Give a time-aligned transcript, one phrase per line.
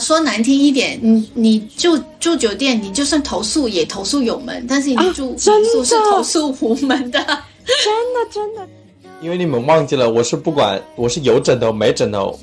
[0.00, 7.24] 说难听一点，你你住住酒店，你就算投诉也投诉有门，但是你住民宿是投诉无门的，真
[8.12, 8.68] 的真的。
[9.24, 12.38] 因为你们忘记了，我是不管我是有枕头没枕头，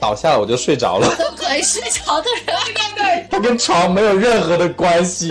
[0.00, 1.06] 倒下了我就睡着了。
[1.18, 2.56] 都可以睡着的人，
[2.96, 5.28] 对， 它跟床没有任何的关系。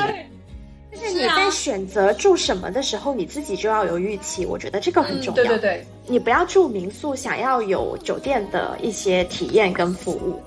[0.94, 5.34] 就是你在选择住什么的时候，你自己就要有预期，我觉得这个很重要。
[5.34, 10.40] 对对对，你不要住民宿，想要有酒店的一些体验跟服务。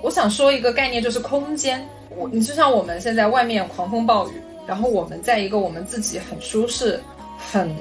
[0.00, 1.84] 我想说一个概念，就是空间。
[2.16, 7.00] 我，你就像我们现在外面狂风暴雨，然后我们在一个我们自己很舒适、
[7.50, 7.74] 很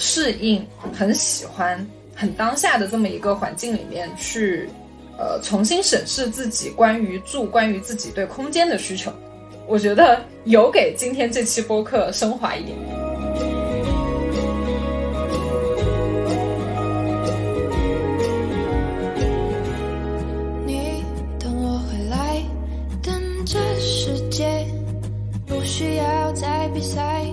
[0.00, 0.64] 适应、
[0.96, 1.84] 很喜欢、
[2.14, 4.70] 很当下的这么一个环境里面去，
[5.18, 9.12] 呃，重新审视自己关于住、关于自己对空间的需求。
[9.66, 12.78] 我觉得有给今天这期播客升华一点。
[20.64, 21.02] 你
[21.40, 22.40] 等我回来，
[23.02, 24.64] 等着时间，
[25.44, 27.24] 不需要再比赛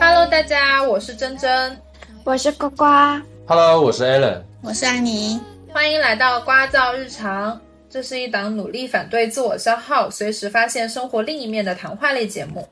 [0.00, 1.76] Hello，大家，我是珍珍，
[2.24, 2.84] 我是呱呱。
[3.46, 5.40] Hello，我是 Allen，我是安妮。
[5.70, 7.60] 欢迎来到瓜噪日常，
[7.90, 12.68] 这是一档努力反对自我消耗、随时发现生活另一面的谈话类节目。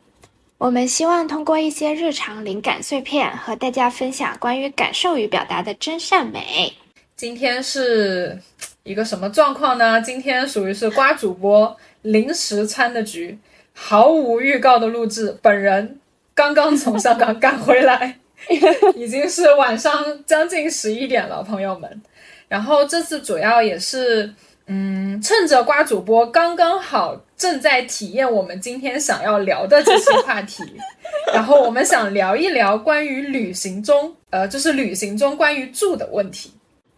[0.58, 6.72] 我们希望通过一些日常灵感碎片，和大家分享关于感受与表达的真善美。
[7.16, 8.38] 今天是
[8.84, 10.00] 一个什么状况呢？
[10.00, 13.36] 今天属于是瓜主播临时参的局。
[13.78, 15.98] 毫无预告的录制，本人
[16.36, 18.18] 刚刚从香港赶回来，
[18.94, 22.02] 已经是晚上将近十一点了，朋友们。
[22.46, 24.32] 然后这次主要也是，
[24.66, 30.62] 嗯，趁着瓜主播刚刚好正在体验我们今天想要聊的这些话题，
[31.32, 36.52] 然后我们想聊一聊关于旅行中，呃，就是旅行中关于住的问题，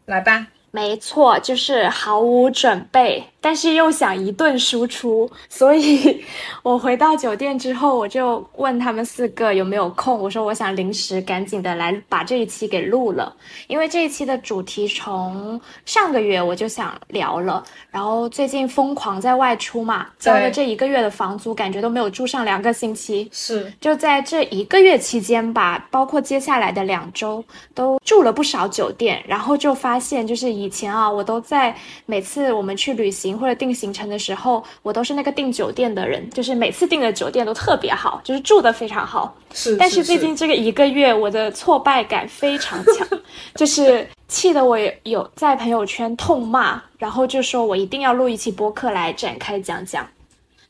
[0.06, 0.48] 来吧。
[0.70, 6.22] 没错，就是毫无准备，但是又想一顿输出，所以
[6.62, 10.18] 我回到酒店之后，我就问他们四个有没有空。
[10.18, 13.34] 我说我想临时赶紧的来把这一期给录了，
[13.68, 23.28] 因为这一期的主题从上个月我就想聊了，然后最近疯狂在外出嘛，交了这一个月的房租，感觉都没有住上两个星期。
[23.32, 27.42] 是，就在这一个月期间吧，包括接下来的两周，
[27.74, 30.48] 都住了不少酒店，然后就发现就是。
[30.48, 31.76] 以前啊，我都在
[32.06, 39.34] 每次我们去旅行或者定行程的时候，我都是那个订酒店的人，就是每次订的酒店都特别好，就是住的非常好。
[39.52, 43.20] 是，但是最近这个一个月，我的挫败感非常强，
[43.56, 50.06] 就是气得我有在朋友圈痛骂，然后就说我一定要录一期播客来展开讲讲。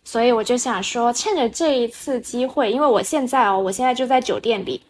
[0.04, 4.80] 所以我就想说，趁着这一次机会，因为我现在哦，我现在就在酒店里，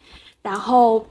[0.43, 1.05] 然后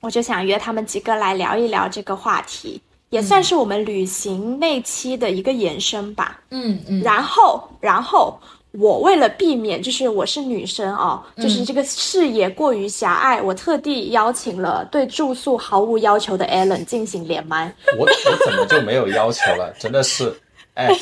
[0.00, 2.80] 我就想约他们几个来聊一聊这个话题。
[3.10, 6.40] 也算是我们旅行那期的一个延伸吧。
[6.50, 7.02] 嗯嗯。
[7.02, 8.38] 然后，然后
[8.70, 17.74] 我为了避免，就是我是女生哦，就是这个视野过于狭隘，我特地邀请了对住宿毫无要求的 Allen 进行连麦。
[17.98, 19.74] 我我怎么就没有要求了？
[19.78, 20.32] 真的是，
[20.74, 20.88] 哎。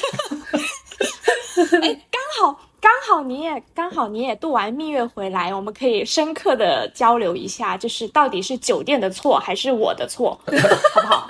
[1.83, 10.41] 哎，刚好刚好你也刚好你也度完蜜月回来，我们可以深刻的交流一下，就是到底是酒店的错还是我的错，
[10.95, 11.27] 好不好？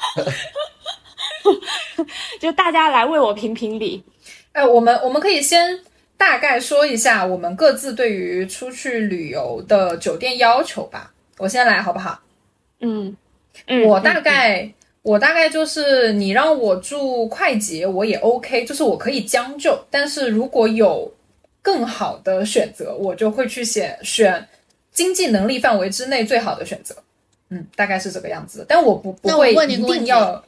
[2.40, 4.02] 就大家来为我评评理。
[4.52, 5.80] 哎，我们我们可以先
[6.16, 11.12] 大概说一下我们各自对于出去旅游的酒店要求吧。
[11.38, 12.20] 我先来好不好？
[12.80, 13.16] 嗯，
[13.86, 14.70] 我大概
[15.02, 19.78] 我大概就是你让我住快捷我也 OK，就是我可以将就。
[19.90, 21.12] 但是如果有
[21.62, 24.46] 更好的选择，我就会去选选
[24.90, 26.96] 经济能力范围之内最好的选择。
[27.50, 30.42] 嗯，大概是这个样子，但我不不会一定要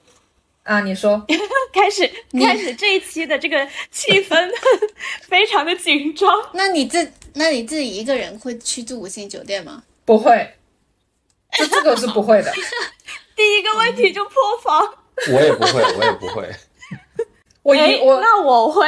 [0.63, 0.81] 啊。
[0.83, 1.21] 你说，
[1.75, 2.09] 开始
[2.41, 4.51] 开始这一期的这个气氛
[5.29, 6.31] 非常的紧张。
[6.53, 9.83] 那你自那你自己一个人会去住五星酒店吗？
[10.05, 10.55] 不会，
[11.51, 12.53] 这这个是不会的。
[13.35, 14.95] 第一个问题就破防。
[15.33, 16.49] 我也不会，我也不会。
[17.63, 18.87] 我一我那我会，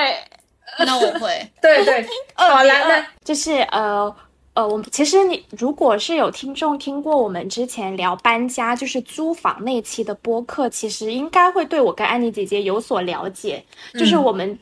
[0.78, 1.50] 那我会。
[1.60, 4.14] 对对，好来来就是呃。
[4.55, 13.65] 呃，我们其实你如果是有听众听过我们之前聊搬家，就是租房那期的播客，其实应该会对我跟安妮姐姐有所了解。
[13.95, 14.56] 就是我们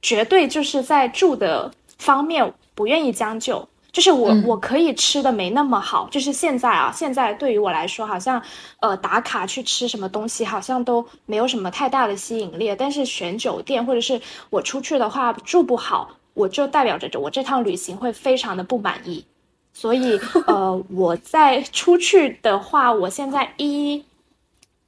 [0.00, 8.42] 绝对就是在住的方面不愿意将就，就是我、嗯我可以吃的没那么好，就是现在啊，现在对于我来说，好像
[8.80, 12.74] 呃打卡去吃什么东西，好像都没有什么太大的吸引力。
[12.78, 19.26] 但是选酒店或者是我出去的话住不好，我就代表着我这趟旅行会非常的不满意。
[19.74, 24.02] 所以呃，我在出去的话，我现在衣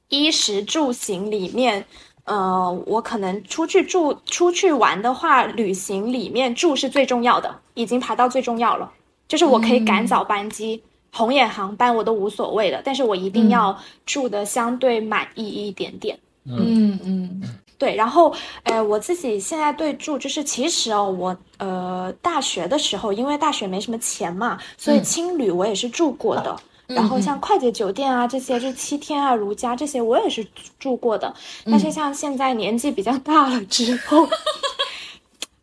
[0.09, 1.85] 衣食住行里面。
[2.23, 8.91] 呃，我可能出去住、出去玩的话，旅行里面住是最重要的，已经排到最重要了。
[9.29, 16.19] 就是我可以赶早班机，红眼航班我都无所谓的，但是我一定要住的相对满意一点点。
[16.43, 17.41] 嗯嗯
[17.77, 18.33] 对，然后
[18.63, 26.55] 呃，我自己现在对住就是，其实哦，我呃大学的时候，因为大学没什么钱嘛，所以嗯青旅我也是住过的。
[26.87, 30.47] 然后像快捷酒店啊这些，就七天啊、如家这些，我也是
[30.79, 31.33] 住过的。
[31.65, 34.25] 但是像现在年纪比较大了之后，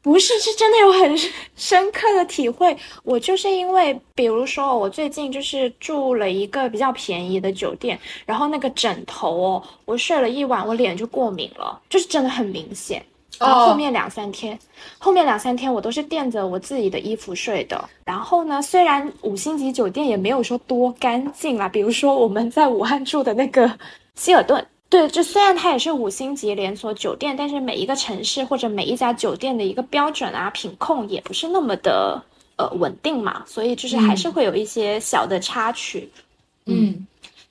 [0.04, 1.18] 不是，是真的有很
[1.56, 2.76] 深刻的体会。
[3.04, 13.02] 我就是因为，比如说，我最近就是住了一个比较便宜的酒店，然后那个枕头哦，我睡了一晚，我脸就过敏了，就是真的很明显。
[13.40, 14.56] 然后后面两三天，
[14.98, 17.82] 后面两三天我都是垫着我自己的衣服睡的。
[18.04, 23.76] 然后呢，虽然五星级酒店也没有说多干净啦，比如说我们在武汉住的那个
[24.14, 32.22] 希尔顿，对，就虽然它也是五星级连锁酒店，但是每一个城市或者每一家酒店的一个标准啊、品控也不是那么的
[32.56, 36.08] 呃稳定嘛，所以就是还是会有一些小的插曲。
[36.66, 37.06] 嗯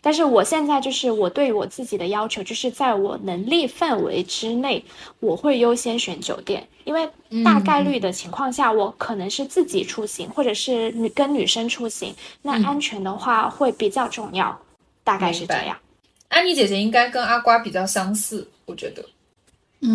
[0.06, 4.84] 但是我现在就是我对我自己的要求，就是在我能力范围之内，
[5.22, 7.10] 我会优先选酒店，因为
[7.42, 14.60] 大概率的情况下，我可能是自己出行，或者是女跟女生出行，那安全的话会比较重要，
[15.06, 15.78] 大概是这样。
[16.34, 19.06] 安妮姐姐应该跟阿瓜比较相似，我觉得。
[19.82, 19.92] 嗯，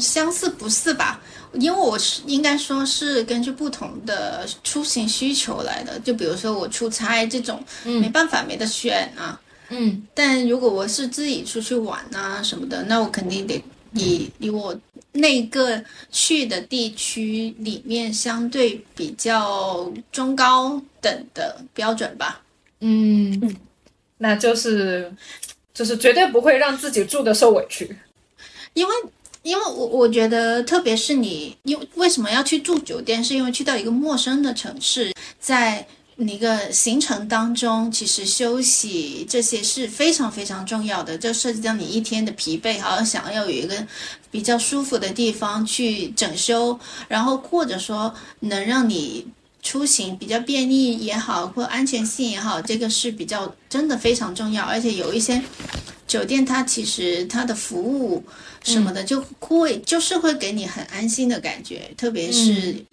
[0.00, 1.20] 相似不是吧？
[1.54, 5.98] 因为我是应该说是根据不同的出行需求来的。
[6.00, 9.40] 就比如说我出差这种，没办法没得选啊。
[9.70, 13.62] 嗯但如果我是自己出去玩啊什么的，那我肯定得
[13.94, 14.78] 以以我
[15.12, 22.42] 那个去的地区里面相对比较中高等的标准吧。
[22.80, 23.56] 嗯，
[24.22, 25.12] 那就是
[25.74, 27.98] 就是绝对不会让自己住的受委屈。
[28.72, 28.94] 因为
[29.42, 35.84] 因为我我觉得，特别是你，因为为什么要去住酒店，是因为去到一个陌生的城市，在
[36.14, 43.74] 那个行程当中，其实休息这些是非常非常重要的，就涉及到你一天的疲惫，好像想要有一个
[44.30, 46.78] 比较舒服的地方去整修，
[47.08, 49.26] 然后或者说能让你。
[49.62, 54.64] 出行比较便利也好，或安全性也好，这个是比较真的非常重要。
[54.64, 55.40] 而且有一些
[56.06, 58.24] 酒店，它其实它的服务
[58.64, 62.84] 什么的就会、就是会给你很安心的感觉，特别是、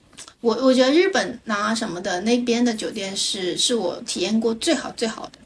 [0.42, 5.39] 我我觉得日本啊什么的那边的酒店是是我体验过最好最好的。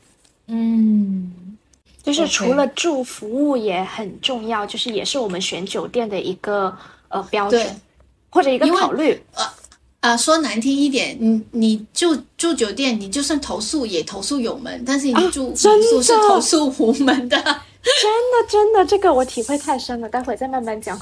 [0.48, 1.58] 嗯
[2.04, 6.78] 就是除了住服务也很重要，就是也是我们选酒店的一个
[7.08, 7.66] 呃标准
[8.30, 9.18] 或者一个考虑。
[10.04, 17.38] 啊，说难听一点，你你住住酒店，你就算投诉也投诉有门，但是你住民真宿是投诉无门的。
[17.42, 21.00] 真的真的，这个我体会太深了，待会再慢慢讲。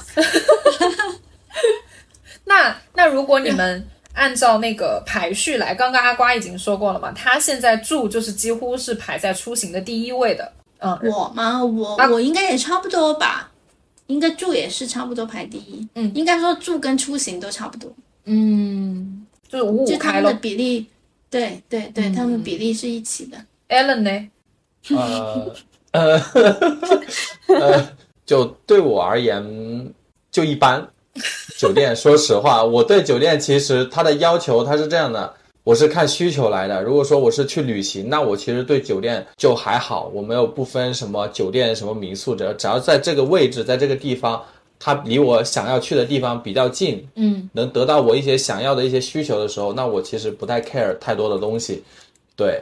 [2.46, 3.84] 那那如果你们
[4.14, 10.52] 按照那个排序来，刚刚阿瓜已经说过了嘛，他现在住就是几乎是排在出行的第一位的。
[10.78, 11.64] 嗯，我吗？
[11.64, 13.50] 我啊我应该也差不多吧，
[14.06, 15.88] 应该住也是差不多排第一。
[15.96, 17.92] 嗯应该说住跟出行都差不多，
[18.24, 20.40] 嗯，就是五五开了他们的。
[20.40, 20.86] 比例，
[21.30, 23.38] 对对对，嗯他们比例是一起的。
[23.68, 24.28] Allen 呢？
[24.88, 25.50] 呃
[25.92, 26.20] 呃
[27.48, 27.88] 呃，
[28.24, 29.92] 就对我而言
[30.30, 30.88] 就一般。
[31.58, 36.82] 酒店，说实话，我对酒店其实它的要求它是这样的，我是看需求来的。
[36.82, 44.42] 如果说我是去旅行，那我其实对酒店就还好，我没有不分什么酒店什么民宿只要，只要在这个位置，在这个地方，
[44.84, 47.48] 它离我想要去的地方比较近，嗯。
[47.52, 51.84] 能得到我一些想要的一些需求的时候，那我其实不太 care 太多的东西，
[52.34, 52.60] 对。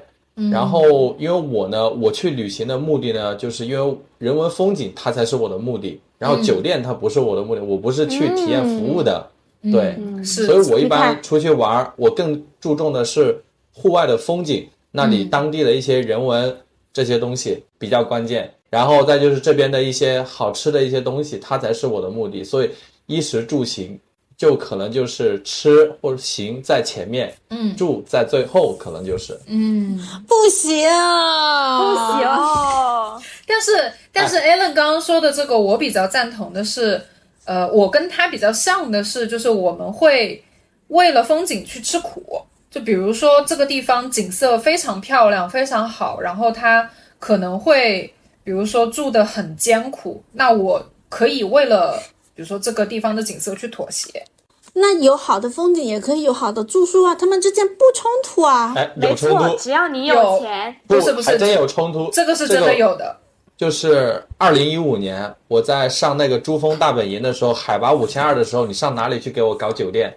[0.52, 9.26] 然后，因为我呢，我去旅行的目的呢，就是因为人文风景它才是我的目的，然后酒店它不是我的目的，我不是去体验服务的，
[9.62, 9.96] 对。
[10.22, 16.54] 所以我一般出去玩儿，我更注重的是户外的风景，那里当地的一些人文
[16.92, 18.52] 这些东西比较关键。
[18.70, 22.42] 然后再就是这边的一些好吃的一些东西，它才是我的目的。
[22.42, 22.70] 所以
[23.06, 23.98] 衣食住行
[24.36, 29.38] 就可能就是吃或者行在前面，嗯住在最后，可能就是。
[29.46, 29.98] 嗯。
[30.26, 37.02] 不行，不行 哦，但是但是 Alan 刚刚说的这个，我比较赞同的是，
[37.44, 40.42] 呃，我跟他比较像的是，就是我们会
[40.88, 42.40] 为了风景去吃苦。
[42.70, 48.14] 就比如说这个地方景色非常漂亮，非常好，然后它可能会，
[48.50, 51.96] 比如说住的很艰苦，那我可以为了，
[52.34, 54.24] 比如说这个地方的景色去妥协。
[54.72, 58.74] 那有好的风景，也可以有好的住宿啊，他们之间不冲突啊。
[58.76, 63.16] 哎，没错，有冲突，只要你有钱，不是不是还真有冲突，这个是真的有的。
[63.56, 70.12] 就是二零一五年我在上那个珠峰大本营的时候，海拔五千二的时候，你上哪里去给我搞酒店？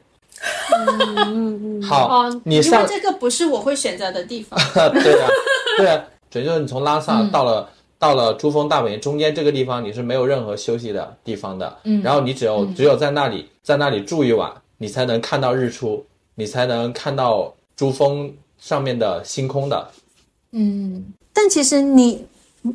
[1.88, 4.60] 好，哦，你上这个不是我会选择的地方。
[5.04, 5.30] 对啊、
[5.78, 7.70] 对呀、准就是你从拉萨嗯到了、
[8.04, 11.74] 到了珠峰大本营中间这个地方，你是没有任何休息的地方的。
[11.86, 16.06] 嗯然后你只有、只有在那里在那里住一晚，你才能看到日出，
[16.36, 18.30] 你才能看到珠峰
[18.60, 19.90] 上面的星空的。
[20.52, 22.26] 嗯，但其实你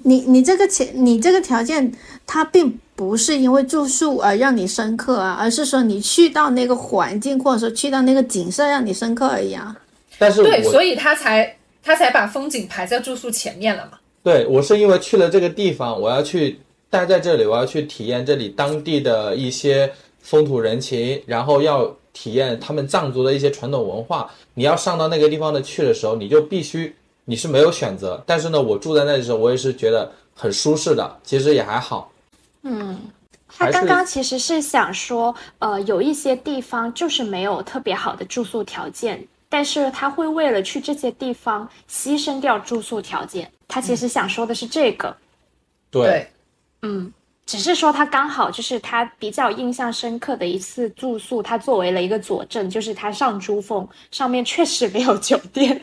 [0.02, 1.92] 你你这个前，你这个条件，
[2.26, 9.76] 它并不是因为住宿而让你深刻啊，而是说你去到那个环境，或者说去到那个景色让你深刻而已啊。
[10.18, 13.98] 但是对，所以他才他才把风景排在住宿前面了嘛。
[14.22, 16.60] 对我是因为去了这个地方，我要去
[16.90, 24.30] 待在这里，我要去体验这里当地的一些风土人情，然后要体验他们藏族的一些传统文化。
[24.54, 26.94] 你要上到那个地方的去的时候，你就必须
[27.24, 28.22] 你是没有选择。
[28.26, 32.10] 但是呢，我住在那里的时候，我也是觉得很舒适的，其实也还好。
[32.62, 32.98] 嗯
[33.56, 43.50] 他刚刚其实是想说，呃，有一些地方就是没有特别好的住宿条件，但是他会为了去这些地方牺牲掉住宿条件。
[43.66, 45.14] 他其实想说的是这个，
[45.90, 46.26] 对，
[46.82, 47.12] 嗯，
[47.44, 55.80] 只是说他刚好就是他比较印象深刻的一次住宿，他作为了一个佐证，就是他上珠峰上面确实没有酒店。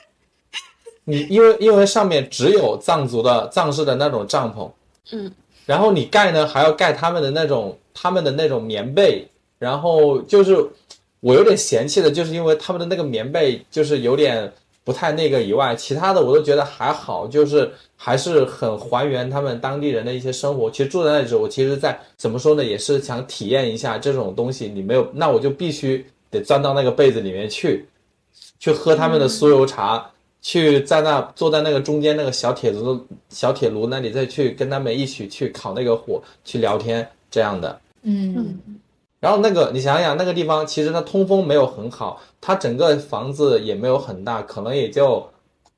[1.04, 4.70] 你因为因为上面只有藏族的藏式的那种帐篷，
[5.12, 5.32] 嗯，
[5.64, 9.26] 然后你盖呢还要盖他们的那种他们的那种棉被，
[9.58, 10.54] 然后就是
[11.20, 14.52] 我有点嫌弃的，就是因为他们的那个棉被就是有点
[14.84, 20.70] 不太那个以外，其他的我都觉得还好，就是还是很还原他们当地人的一些生活。
[20.70, 24.68] 其实住在那里时候，我其实在怎么说呢，也是想体验一下这种东西。
[24.68, 27.86] 你没有，那我就必须得钻到那个被子里面去，
[28.58, 30.10] 去喝他们的酥油茶。
[30.42, 32.98] 去在那坐在那个中间那个小铁炉
[33.28, 37.78] 小铁炉那里，再去跟他们一起去烤那个火，去聊天这样的。
[38.04, 38.58] 嗯
[39.20, 45.28] 然后那个你想想，那个地方其实它通风没有很好，它整个房子也没有很大，可能也就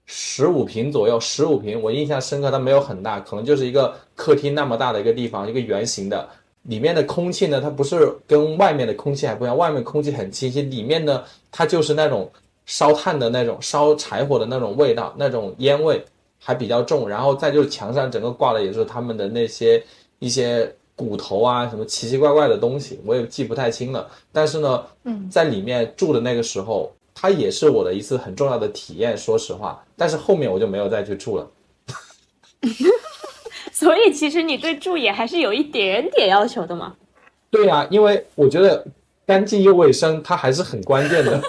[0.06, 1.82] 十五平左右，十五平。
[1.82, 6.28] 我印象深刻，它没有很大，可能就是一个客厅那么大的一个地方，一个圆形的。
[6.62, 12.30] 里面的空气呢，它不是跟外面的空气还不一样，外面空气很清新，里面呢它就是那种
[12.66, 16.00] 烧炭的那种烧柴火的那种味道，那种烟味
[16.38, 17.08] 还比较重。
[17.08, 19.82] 然后再就是墙上整个挂的也是他们的那些
[20.20, 24.08] 一些骨头啊，什么奇奇怪怪的东西，我也记不太清了。
[24.30, 29.82] 但是呢，嗯，在里面住的那个时候，它也是我的一次很重要的体验，说实话。
[29.96, 31.50] 但是后面我就没有再去住了。
[33.72, 36.94] 所以其实你对住也还是有一点点要求的嘛。
[37.50, 38.86] 对呀、因为我觉得
[39.26, 41.42] 干净又卫生，它还是很关键的。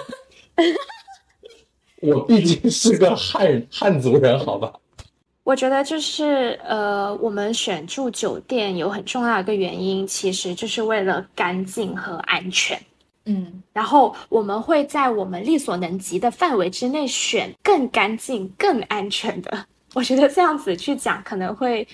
[2.01, 4.73] 我毕竟是个汉汉族人，好吧？
[5.43, 12.79] 我觉得就是呃，我们选住酒店有很重要的一个原因，其实就是为了干净和安全。
[13.25, 19.65] 嗯然后我们会在我们力所能及的范围之内选更干净、更安全的。
[19.93, 21.87] 我觉得这样子去讲，可能会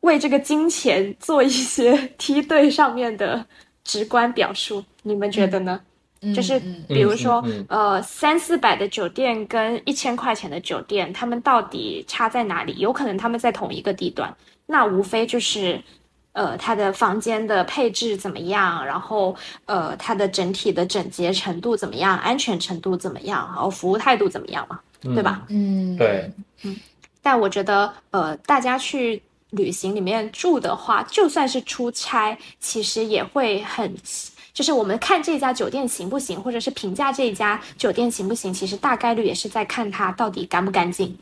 [0.00, 3.44] 为这个金钱做一些 梯队上面的
[3.84, 4.84] 直观表述。
[5.02, 5.80] 你们觉得呢？
[5.80, 5.89] 嗯，
[6.34, 6.84] 就是嗯。
[6.88, 12.76] 比如说，嗯呃，三四百的酒店跟一千块钱的酒店，他们到底差在哪里？
[12.78, 14.34] 有可能他们在同一个地段，
[14.66, 15.82] 那无非就是，
[16.32, 19.34] 呃，它的房间的配置怎么样，然后
[19.66, 25.44] 呃，它的整体的整洁程度怎么样，安全程度怎么样，然后服务态度怎么样嘛，对吧？
[25.48, 25.96] 嗯。
[25.96, 26.30] 对，
[26.62, 26.76] 嗯。
[27.22, 33.94] 但我觉得，呃，大家去旅行里面住的话，就算是出差，其实也会很，
[34.52, 41.16] 就是我们看这家酒店行不行，或者是评价这一家酒店行不行，其实大概率也是在看它到底干不干净，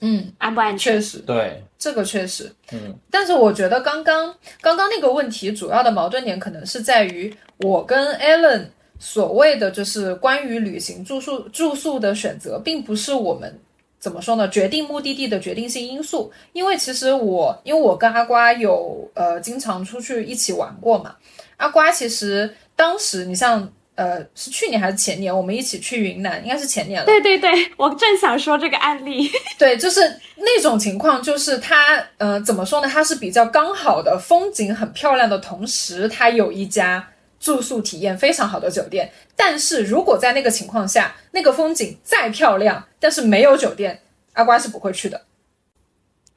[0.00, 0.94] 嗯，安不安全。
[0.94, 2.50] 确实，对，这个确实。
[2.72, 8.66] 嗯，但是我觉得刚刚刚刚那个问题主要的矛盾点可能是在于我跟 Alan
[8.98, 13.58] 所谓的就是关于旅行住宿住宿的选择，并不是我们
[13.98, 16.32] 怎么说呢决定目的地的决定性因素。
[16.52, 21.16] 因为其实我因为我跟阿瓜有呃经常出去一起玩过嘛，
[21.56, 27.04] 阿瓜其实当时你像呃是去年还是前年我们一起去云南，应该是前年了。
[27.04, 29.30] 对对对，我正想说这个案例。
[29.58, 30.00] 对，就是
[30.36, 32.88] 那种情况，就是它，呃，怎么说呢？
[32.88, 37.06] 它是比较刚好的，风景很漂亮的同时，它有一家
[37.38, 39.12] 住宿体验非常好的酒店。
[39.36, 44.00] 但是如果在那个情况下，那个风景再漂亮，但是没有酒店，
[44.32, 45.20] 阿瓜是不会去的。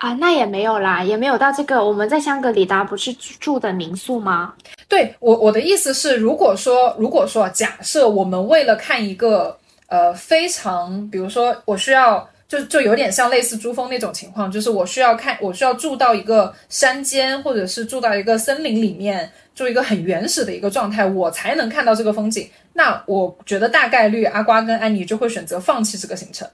[0.03, 1.81] 啊，那也没有啦，也没有到这个。
[1.81, 4.53] 我们在香格里拉不是住的民宿吗？
[4.89, 9.57] 对我我的意思是，如果说如果说假设我们为了看一个
[9.87, 22.49] 呃非常，比如说我需要就就有点像类似珠峰那种情况，就是我需要看我需要住到一个山间，或者是住到一个森林里面，住一个很原始的一个状态，我才能看到这个风景。
[22.73, 26.45] 那我觉得大概率阿瓜跟安妮就会选择放弃这个行程。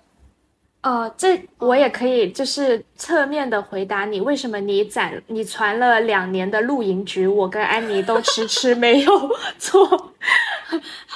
[0.82, 10.14] 呃，这我也可以，就是侧面的回答你，为什么你攒你传了两年的露营局，我跟安妮都迟迟没有做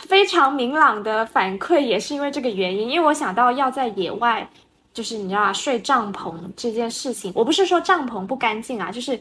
[0.08, 2.89] 非常明朗的反馈，也是因为这个原因。
[2.89, 4.46] 因为我想到要在野外，
[4.93, 9.17] 就是你知道啊，睡帐篷这件事情，我不是说帐篷不干净啊，就是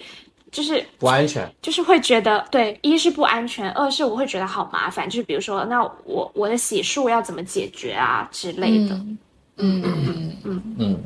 [0.50, 1.48] 就是不安全。
[1.62, 5.08] 就是会觉得对，一是不安全，二是我会觉得好麻烦。
[5.08, 8.94] 就是比如说，那我我的洗漱要怎么解决啊之类的。
[8.96, 9.16] 嗯
[9.62, 11.04] 嗯嗯嗯嗯，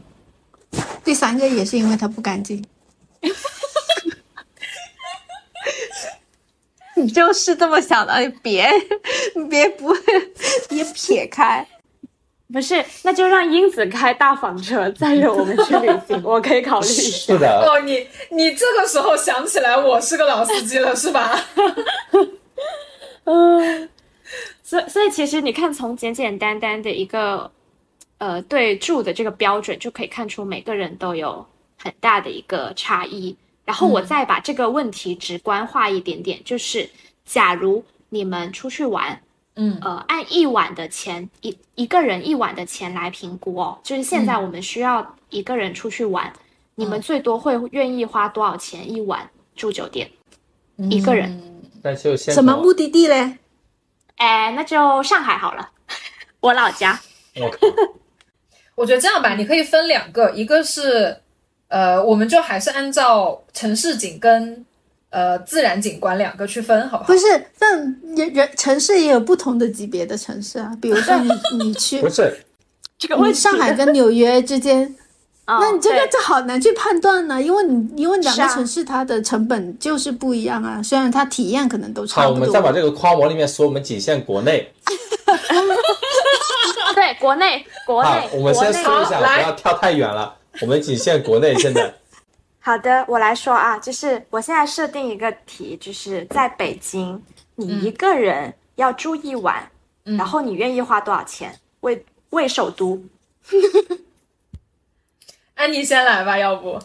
[1.04, 2.64] 第三个也是因为它不干净。
[6.96, 8.68] 你就是这么想的，你别
[9.34, 9.94] 你 别不
[10.68, 11.66] 别撇开。
[12.52, 17.34] 不是，那就让英子开大房车载着我们去旅行，我可以考虑一下。
[17.34, 21.38] 是的，哦，你你这个时候想起来我是个老司机了，是吧？
[23.25, 23.88] 嗯，
[24.62, 27.50] 所以所以其实你看，从简简单单的一个
[28.18, 31.46] 呃对住的这个标准，就可以看出每个人都有
[31.78, 33.37] 很大的一个差异。
[33.64, 36.88] 然后我再把这个问题直观化一点点，就是
[37.25, 39.20] 假如你们出去玩，
[39.56, 46.32] 嗯呃，按一晚的钱一一个人一晚的钱来评估哦，就是现在我们需要一个人出去玩，
[46.76, 50.08] 你们最多会愿意花多少钱一晚住酒店？
[50.90, 51.61] 一个人？
[51.82, 53.38] 那就先什么目的地嘞？
[54.16, 55.70] 哎，那就上海好了，
[56.38, 57.00] 我老家。
[57.40, 57.58] 我靠，
[58.76, 61.16] 我觉得这样吧，你可以分两个，一个是，
[61.68, 64.65] 呃，我们就还是按照城市景跟
[65.10, 67.06] 呃自然景观两个去分，好不好？
[67.08, 67.26] 不是，
[67.58, 67.80] 但
[68.17, 70.71] 人人城市也有不同的级别的城市啊。
[70.80, 71.30] 比如说你
[71.65, 72.45] 你去不是你
[72.99, 74.84] 这个问题，上海跟纽约之间，
[75.47, 82.28] 哦那你这个就好难去判断呢，因为你因为两个城市它的成本就是不一样啊，虽然它体验可能都差，不多。
[82.28, 84.71] 好我们再把这个框往里面缩，我们仅限国内。
[87.26, 90.36] 对国内国好内，我们国内先说一下，不要跳太远了。
[90.60, 91.93] 我们仅限国内，现在
[92.60, 97.23] 好的，我来说啊，就是我现在设定一个题，就是在北京，
[97.56, 99.71] 你一个人要住一晚，
[100.04, 101.58] 然后你愿意花多少钱？
[101.80, 103.02] 为为首都，
[105.54, 106.78] 安妮先来吧，要不？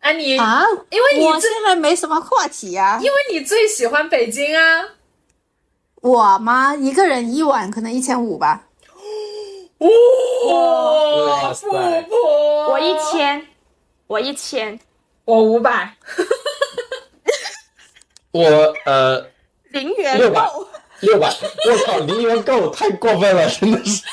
[0.00, 2.98] 安妮，啊，因为你最我现在没什么话题啊。
[3.00, 4.84] 因为你最喜欢北京啊。
[6.00, 6.74] 我吗？
[6.74, 8.66] 一个人一晚可能一千五吧。
[10.48, 13.46] 哇，哇塞富婆，我一，千，
[14.06, 14.78] 我一千，
[15.24, 15.96] 我五百，
[18.30, 19.26] 我呃
[19.70, 20.48] 零元六百。
[21.00, 24.04] 六百，我靠，零元购太过分了，真的是。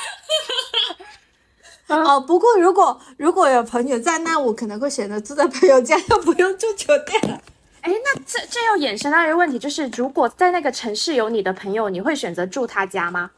[1.86, 7.40] 哦，不过如果如果有朋友在，那我可能会选择住在朋友家，又不用住酒店。
[7.82, 13.30] 哎，那这这又衍生到一个问题，就是如果在那个城市有你的朋友，你会选择住他家吗？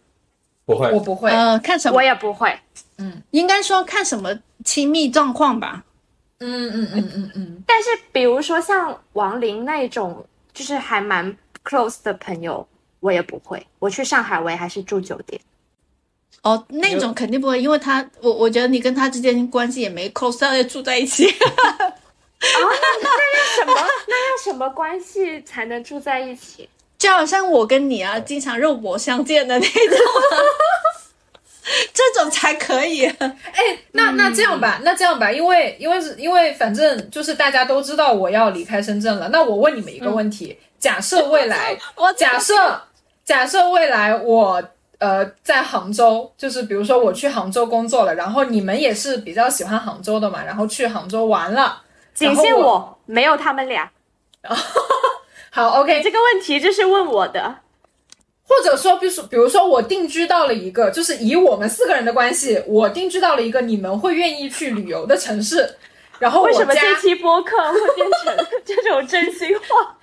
[0.64, 1.30] 不会我，不会。
[1.30, 2.02] 呃，看什么我？
[2.02, 2.58] 也不会。
[2.98, 5.84] 嗯应该说看什么亲密状况吧。
[6.38, 12.66] 嗯嗯嗯嗯嗯，但是比如说像王林那种，就是还蛮 close 的朋友，
[13.00, 13.64] 我也不会。
[13.78, 15.40] 我去上海，我也还是住酒店。
[16.42, 21.28] 哦，那种肯定不会，因为他，我我觉得你跟他之间关系也没 close 到要住在一起。
[21.28, 21.38] 什
[23.64, 23.74] 么？
[24.08, 26.68] 那要什么关系才能住在一起？
[27.02, 29.98] 就好像我跟你啊，经常肉搏相见的那种，
[31.92, 33.04] 这种才可以。
[33.06, 42.80] 哎，那那这样吧，那这样吧，因为因为是因为反正就是大家都知道我要离开深圳了，那我问你们一个问题：假设未来， 我假设
[43.24, 44.62] 假设未来我
[44.98, 51.82] 呃在杭州，就是比如说我去杭州工作了，然后你们也是比较喜欢杭州的嘛，然后去杭州玩了，
[52.14, 53.90] 仅限我我，没有他们俩。
[55.54, 57.56] 好，OK，这个问题就是问我的。
[58.44, 65.76] 或者说，比如说，比如说我定居到了一个，就是以我们四个人的关系，我定居到了一个你们会愿意去旅游的城市，
[66.18, 69.94] 然后我为什么，这期播客会变成 这种真心话？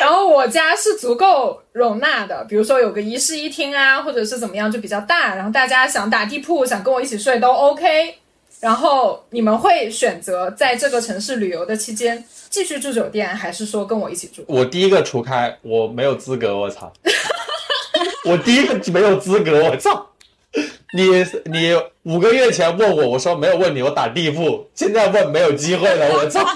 [0.00, 8.14] 然后我家是足够容纳的，比如说有个一室一厅啊，或者是怎么样，就比较大，然后大家想打地铺，想跟我一起睡都 OK。
[8.58, 12.24] 然后你们会选择在这个城市旅游的期间
[12.56, 14.42] 继续住酒店，还是说跟我一起住？
[14.48, 16.90] 我第一个除开，我没有资格，我操！
[18.24, 20.06] 我第一个没有资格，我操！
[20.94, 24.66] 你你五个月前问我，我说没有问你，我打地铺。
[24.74, 26.42] 现在问没有机会了，我操！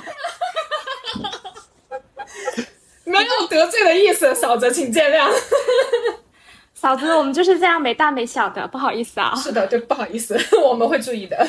[3.04, 5.30] 没有得罪的意思，嫂子请见谅。
[6.72, 9.34] 嫂子，我们就是这样没大没小的，不好意思啊。
[9.36, 11.46] 是的，对，不好意思，我们会注意的。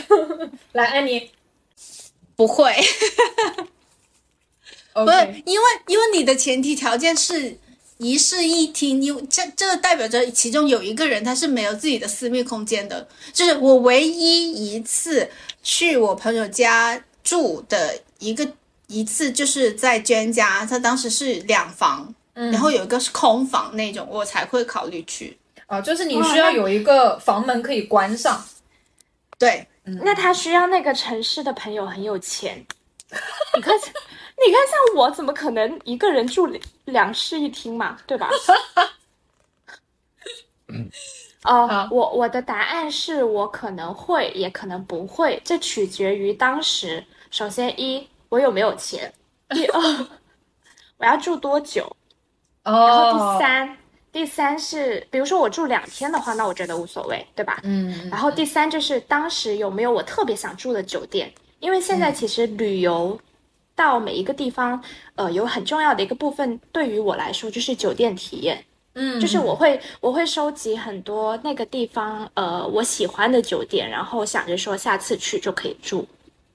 [0.73, 1.31] 来，安妮
[2.35, 2.75] 不会，
[5.05, 7.57] 不是因为因为你的前提条件是
[7.97, 13.07] 一室一厅，因为这这代表着其中有一个人他是没有自己的私密空间的。
[13.31, 15.29] 就是我唯一一次
[15.61, 18.47] 去我朋友家住的一个
[18.87, 25.37] 一次，就是在娟家，他当时是两房，然后有一个是空房那种，我才会考虑去。
[25.67, 28.43] 啊，就是你需要有一个房门可以关上。
[29.37, 29.65] 对，
[30.03, 32.65] 那他需要那个城市的朋友很有钱。
[33.55, 33.73] 你看，
[34.45, 38.29] 你看，像我怎么可能一个人住两两室一厅嘛，对吧？
[41.43, 47.03] 哦、好我我的答案是我可能会，也可能不会，这取决于当时。
[47.29, 49.09] 首先一，我有没有钱；
[49.49, 49.81] 第二，
[50.97, 51.95] 我要住多久。
[52.63, 53.77] 然后哦第，三，
[54.11, 57.59] 第三是，比如说我住两天的话，那我觉得无所谓，对吧？
[57.63, 63.19] 嗯，然后第三就是当时有没有我特别想住的酒店，因为现嗯在其实旅游
[63.81, 64.79] 到每一个地方，
[65.15, 68.63] 呃，有很重要的一个部分，对于我来说就是酒店体验。
[68.93, 76.05] 嗯，就是我会我会收集很多那个地方呃我喜欢的酒店，然后想着说下次去就可以住，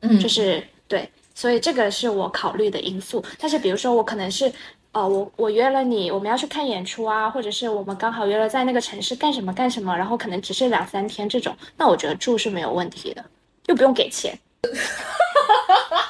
[0.03, 3.25] 嗯就是对，所以这个是我考虑的因素。
[3.41, 4.53] 但是比如说我可能是。
[4.93, 13.23] 呃，我我约了你，我们要去看演出啊，或者是我们刚好约了在那个城市干什么干什么，然后可能只是两三天这种，那我觉得住是没有问题的，
[13.67, 14.39] 又不用给钱。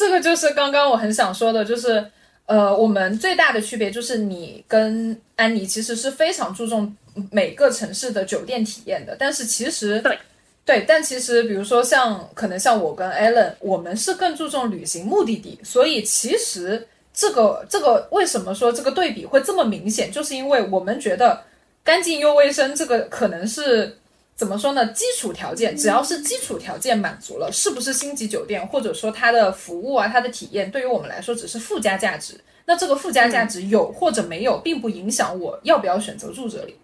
[0.00, 2.02] 这个就是刚刚我很想说的，就是
[2.46, 6.96] 呃，我们最大的区别就是你跟安妮其实是非常注重
[7.30, 10.18] 每个城市的酒店体验的，但是其实对
[10.64, 21.42] 对，但其实比如说像可能像我跟 Alan，我们是更注重旅行目的地，所以其实这个这个为什么说这个对比会这么明显，就是因为我们觉得
[21.84, 23.98] 干净又卫生这个可能是。
[24.40, 24.86] 怎么说呢？
[24.86, 32.40] 基础条件，只要是基础条件满足了，是不是星级酒店，或者说它的服务啊、它的体验，对于我们来说只是附加价值。
[32.64, 36.74] 那这个附加价值有或者没有，并不影响我要不要选择住这里。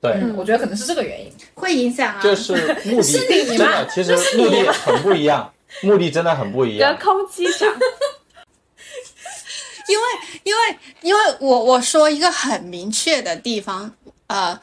[0.00, 1.30] 对，嗯，我觉得可能是这个原因。
[1.52, 2.22] 会影响啊。
[2.22, 2.54] 就是
[2.86, 7.12] 目的 是你吗真的，其实目的很不一样，目的真的很不一样隔。
[7.12, 7.68] 空击掌，
[9.88, 10.04] 因为
[10.44, 13.92] 因为因为我我说一个很明确的地方，
[14.28, 14.58] 呃，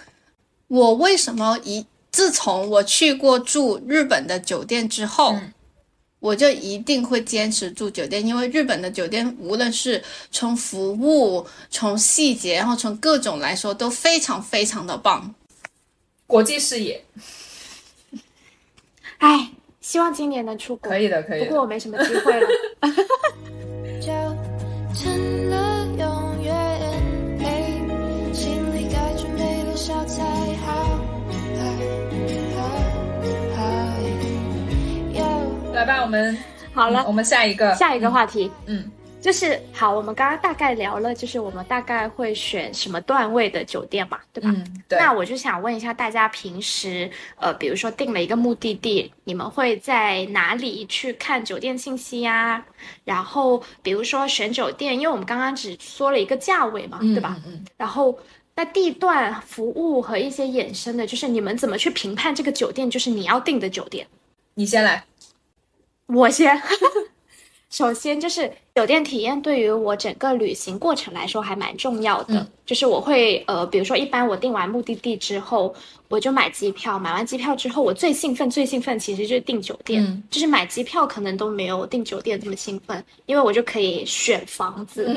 [0.69, 1.85] 我为什么一
[2.15, 5.51] 自从我去过住日本的酒店之后，嗯
[6.21, 10.01] 我就一定会坚持住酒店，因为日本的酒店无论是
[10.31, 15.35] 从服务、从细节，然后从各种来说都非常非常的棒。
[16.25, 17.03] 国际视野，
[19.17, 19.51] 哎，
[19.81, 20.89] 希望今年能出国。
[20.89, 21.45] 可以的，可以的。
[21.47, 22.47] 不过我没什么机会了。
[23.99, 24.07] 就
[24.97, 25.74] 成了
[35.85, 36.35] 来吧，我们
[36.73, 44.49] 好了嗯，我们下一个，下一个话题，嗯，就是好，我们刚刚大概聊了，就是我们大概会选什么段位的酒店嘛，对吧？
[44.51, 44.97] 嗯，对。
[44.97, 52.65] 那我就想问一下大家，平时呃，比如说定了一个目的地，你们会在哪里去看酒店信息呀？
[53.03, 57.35] 然后比如说选酒店，因为我们刚刚只说了一个价位嘛，对吧？
[57.45, 58.17] 嗯嗯然后
[58.55, 64.07] 那地段、服务和一些衍生的，就是你们怎么去评判这个酒店，就是你要订的酒店？
[64.55, 65.03] 你先来。
[66.07, 66.61] 我先，
[67.69, 72.47] 首先就是酒店体验对于我整个旅行过程来说还蛮重要的，嗯。
[72.65, 75.73] 就是我会呃，比如说一般我订完目的地之后，
[76.09, 80.21] 我就买机票，买完机票之后，我最兴奋最兴奋其实就是订酒店，嗯。
[80.29, 85.09] 就是买机票可能都没有订酒店这么兴奋，因为我就可以选房子，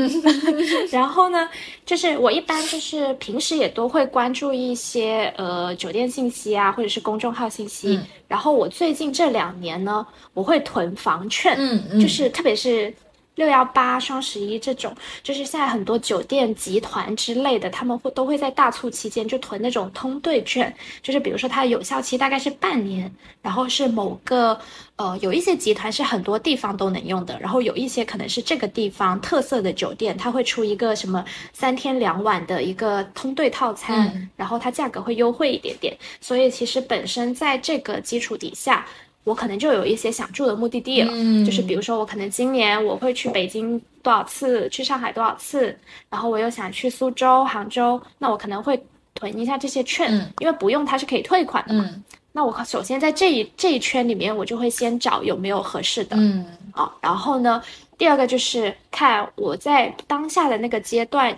[0.92, 1.48] 然后呢，
[1.84, 7.96] 就是我一般就是平时也都会关注一些呃酒店信息啊，或者是公众号信息。
[7.96, 8.06] 嗯。
[8.28, 12.00] 然后我最近这两年呢，我会囤房券，嗯嗯。
[12.00, 12.94] 就是特别是
[13.38, 24.58] 六幺八、双十一这种，就是现在很多酒店集团之类的，他们会都会在大促期间就囤那种通兑券，就是比如说它的有效期大概是半年，然后是某个
[24.96, 38.84] 呃有一些集团是很多地方都能用的，然后有一些可能是这个地方特色的酒店，它会出一个什么三天两晚的一个通兑套餐，嗯然后它价格会优惠一点点，所以其实本身在这个基础底下。
[39.24, 45.76] 我可能就有一些想住的目的地了，嗯就是比如说我可能今年我会去北京多少次，去上海多少次，
[46.08, 48.82] 然后我又想去苏州、杭州，那我可能会
[49.14, 50.32] 囤一下这些券，嗯。
[50.38, 51.84] 因为不用它是可以退款的嘛。
[51.86, 52.02] 嗯。
[52.32, 56.46] 那我首先在这一这一圈里面，我就会先找有没有合适的，嗯。
[56.72, 57.62] 啊，然后呢，
[57.96, 61.36] 第二个就是看我在当下的那个阶段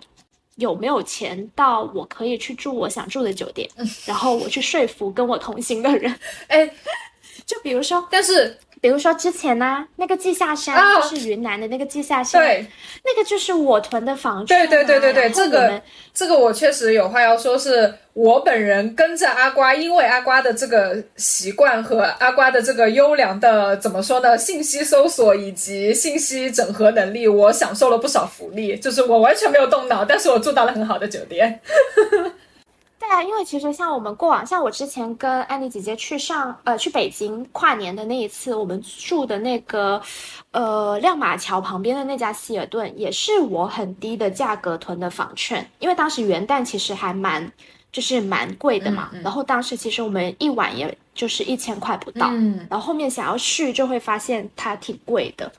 [0.56, 3.66] 有没有钱到我可以去住我想住的酒店，
[4.04, 6.14] 然后我去说服跟我同行的人，
[6.48, 6.70] 哎，
[7.46, 12.66] 就比如说，但是比如说之前呢、那个稷下山、啊就是云南的那个稷下山，对
[13.05, 15.83] 那个就是我囤的房券、对啊，对对对对，这个
[16.14, 31.61] 这个我确实有话要说，是我本人跟着阿瓜，因为阿瓜的这个习惯和阿瓜的这个优良的怎么说呢，信息搜索以及信息整合能力，我享受了不少福利，就是我完全没有动脑，但是我住到了很好的酒店。
[33.00, 40.00] 对啊，因为其实像我们过往，像我之前跟安妮姐姐去上呃去北京跨年的那一次，我们住的那个
[40.50, 47.50] 呃亮马桥旁边的那家希尔顿，也是我很低的价格囤的房券，因为当时元旦其实还蛮
[47.90, 52.66] 就是蛮贵的嘛，然后当时其实我们一晚也就是一千块不到，嗯。
[52.70, 55.50] 然后后面想要续就会发现它挺贵的。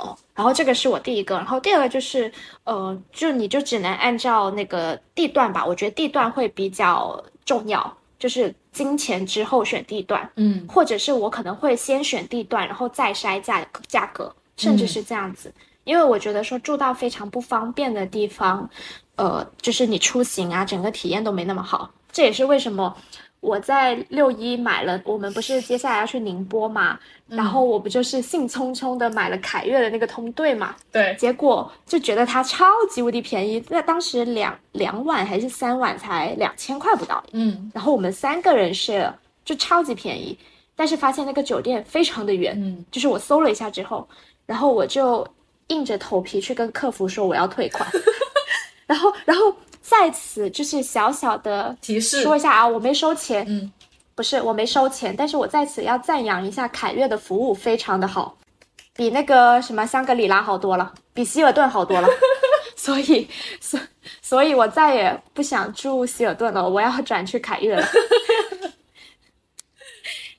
[0.00, 2.32] 哦，然后这个是我第一个，然后第二个就是，
[2.64, 10.66] 呃，就你就只能按照那个地段吧，我觉得地段会比较重要，就是金钱之后选地段，嗯。
[10.68, 15.52] 或者是我可能会先选地段，然后再筛价价格，甚至是这样子，
[15.84, 18.68] 因为我觉得说住到非常不方便的地方，
[19.16, 22.96] 呃，就是你出行啊，整个体验都没那么好，这也是为什么。
[23.40, 37.70] 我在六一买了，我们不是接下来要去宁波嘛，然后我不就是兴冲冲的买了凯悦的那个通兑嘛，对，结果就觉得它超级无敌便宜，那当时两两晚还是三晚才两千块不到，嗯。
[37.74, 39.10] 然后我们三个人是
[39.42, 40.38] 就超级便宜，
[40.76, 42.84] 但是发现那个酒店非常的远，嗯。
[42.90, 44.06] 就是我搜了一下之后，
[44.44, 45.26] 然后我就
[45.68, 47.88] 硬着头皮去跟客服说我要退款，
[48.86, 52.22] 然后然后在此就是小小的提示。
[52.22, 53.72] 说一下啊，我没收钱，嗯，
[54.14, 58.36] 不是我没收钱，但是我在此要赞扬一下凯悦的服务非常的好，
[58.94, 62.08] 比那个什么香格里拉好多了，比希尔顿好多了，
[62.76, 63.28] 所以
[63.60, 63.80] 所
[64.20, 67.86] 所以我再也不想住希尔顿了，我要转去凯悦了。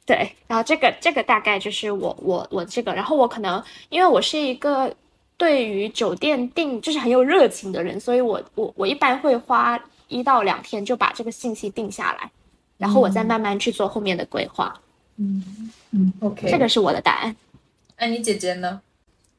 [0.04, 4.94] 对，然后这个这个大概就是我我我这个，然后我可能因为我是一个
[5.42, 12.30] 对于酒店订就是很有热情的人，所以我我我一般会花一到两天就把这个信息定下来，
[12.78, 14.80] 然后我再慢慢去做后面的规划。
[15.18, 15.44] 嗯
[15.90, 17.36] 嗯，OK，这个是我的答案。
[17.96, 18.80] 安妮姐姐呢？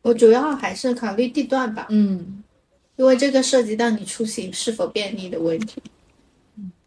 [0.02, 2.42] 我主要还是考虑地段吧，嗯
[2.96, 5.80] 因为这个涉及到你出行是否便利的问题。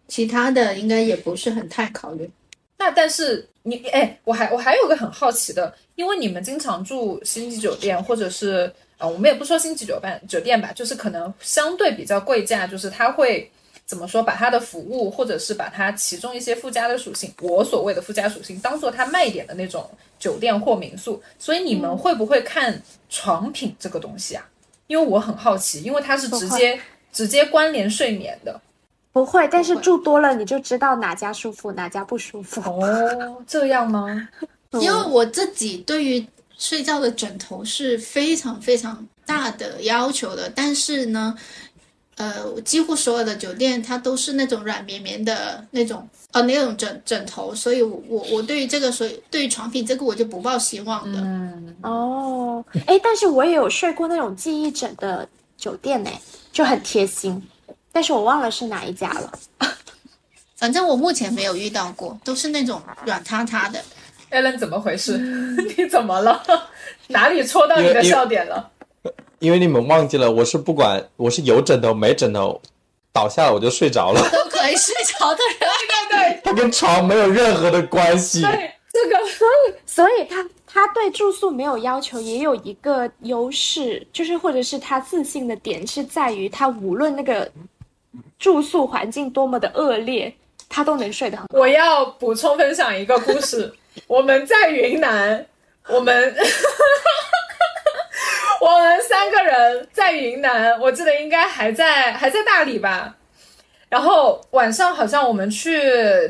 [0.09, 2.29] 其他的应该也不是很太考虑。
[2.77, 13.51] 那但是你哎，我还我还有个很好奇的，因为你们经常住星级酒店，或者是呃，我们也不说星级酒店酒店吧，就是可能相对比较贵价，就是它会
[13.85, 21.21] 怎么说，把它的服务或者是把它其中一些附加的属性，我所谓的附加属性，当做它卖点的那种酒店或民宿。
[21.37, 24.47] 所以你们会不会看床品这个东西啊？
[24.87, 26.79] 因为我很好奇，因为它是直接
[27.11, 28.61] 直接关联睡眠的。
[29.11, 32.61] 不会，但是住多了你就知道哪家舒服，哪家不舒服。
[32.61, 34.29] 哦，这样吗？
[34.81, 36.25] 因为我自己对于
[36.57, 41.35] 睡觉的枕头是非常非常大的要求的，但是呢，
[42.15, 51.19] 呃，几乎所有的酒店它都是那种软绵绵的那种呃那种枕枕头，所以我我我对于这个所以对于床品这个我就不抱希望的。
[51.19, 56.09] 嗯，哦，哎，但是我也有睡过那种记忆枕的酒店呢，
[56.53, 57.41] 就很贴心，
[57.91, 59.39] 但是我忘了是哪一家了。
[60.55, 63.83] 反正我目前没有遇到过，都是那种软塌塌的。
[64.31, 65.17] Allen 怎么回事？
[65.77, 66.43] 你怎么了？
[67.07, 68.71] 哪里戳到你的笑点了？
[69.39, 72.59] 因为你们忘记了，我是不管我是有枕头没枕头，
[73.13, 75.69] 倒下了我就睡着了，都可以睡着的人，
[76.09, 78.41] 对对对，他跟床没有任何的关系。
[78.41, 79.17] 对，这个
[79.85, 87.49] 所以他他对住宿没有要求，也有一个优势，就是或者是他自信的点是在于他无论那个
[88.39, 90.33] 住宿环境多么的恶劣，
[90.67, 91.49] 他都能睡得很好。
[91.51, 93.71] 我要补充分享一个故事。
[94.07, 95.45] 我们在云南，
[95.87, 96.35] 我们
[98.61, 103.15] 我们三个人在云南，我记得应该还在还在大理吧。
[103.87, 105.79] 然后晚上好像我们去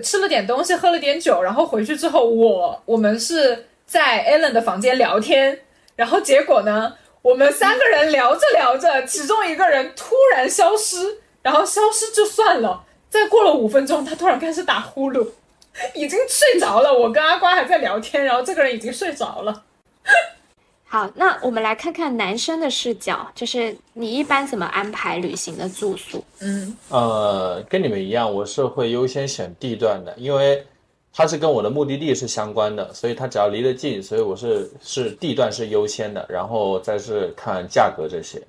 [0.04, 5.62] 吃了点东西，喝了点酒，然后回去之后，我我们是在 Allen 的房间聊天，
[5.96, 15.28] 然后结果呢，我们三个人聊着聊着，其中一个人突然消失，然后消失就算了，再过了五分钟，他突然开始打呼噜，
[15.94, 16.94] 已经睡着了。
[16.94, 19.64] 我跟阿瓜还在聊天，然后这个人已经睡着了。
[20.88, 26.24] 好，那我们来看看男生的视角，就是你一般怎么安排旅行的住宿？
[26.40, 30.66] 嗯呃，跟你们一样，我是会优先选地段的，因为
[31.12, 38.42] 它是跟我的目的地是相关的，所以它只要离得近，所以我是是地段是优先的，然后再是看价格这些。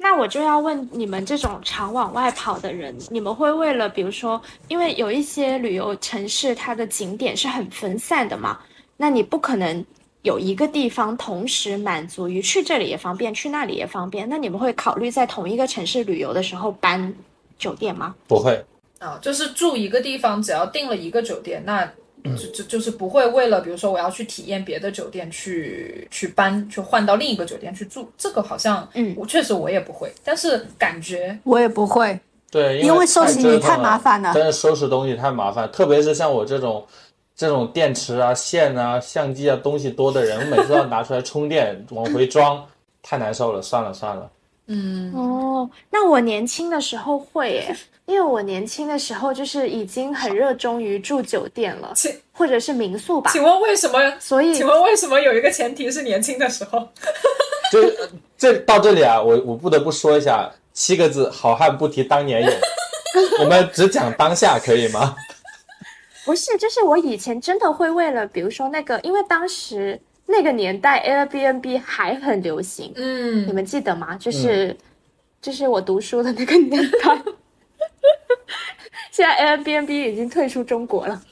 [0.00, 8.60] 那我就要问你们这种常往外跑的人，你们会为了，比如说，因为有一些旅游城市，它的景点是很分散的嘛，
[8.96, 9.84] 那你不可能
[10.22, 14.28] 有一个地方同时满足于去这里也方便，去那里也方便。
[14.28, 17.12] 那你们会考虑在同一个城市旅游的时候搬
[17.58, 18.14] 酒店吗？
[18.28, 18.64] 不会，
[19.00, 21.90] 啊，就是住一个地方，只要订了一个酒店，那
[22.24, 29.14] 就就就是不会为了比如说我要去体验别的酒店去去搬去换到另一个酒店去住，这个好像嗯。
[29.16, 32.18] 我确实我也不会，但是感觉我也不会，
[32.50, 36.84] 对，因为收太行李太麻烦了真的收拾东西太麻烦，特别是像我这种
[37.34, 42.64] 这种电池啊、线啊、相机啊东西多的人，我每次都要拿出来充电，往回装，
[43.02, 43.62] 太难受了。
[43.62, 44.30] 算了算了，
[44.66, 45.12] 嗯。
[45.14, 47.76] 哦，那我年轻的时候会耶，
[48.08, 53.30] 因为我年轻的时候就是已经很热衷于住酒店了，请或者是民宿吧。
[53.30, 53.98] 请问为什么？
[54.18, 56.88] 所以请问为什么有一个前提是年轻的时候？
[57.70, 62.50] 就呃这到这里啊，我我不得不说一下七个字：好汉不提当年勇。
[63.40, 65.14] 我们只讲当下，可以吗？
[66.24, 74.16] 不是，就是我以前真的会为了，比如说那个，因为当时那个年代 Airbnb 还很流行，嗯你嗯，们记得吗？
[74.16, 74.74] 就是、
[75.42, 77.22] 就是我读书的那个年代。
[79.10, 81.22] 现在 Airbnb 已经退出中国了。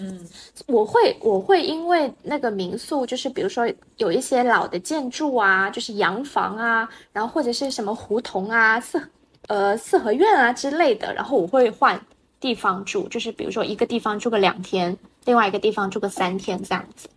[0.00, 0.26] 嗯，
[0.66, 9.02] 我会我会因为那个民宿，就是比如说有一些老的建筑啊，就是洋房啊，然后或者是什么胡同啊、四
[9.48, 12.00] 呃四合院啊之类的，然后我会换
[12.40, 17.08] 地方住，就是比如说一个地方住个两天，另外一个地方住个三天这样子。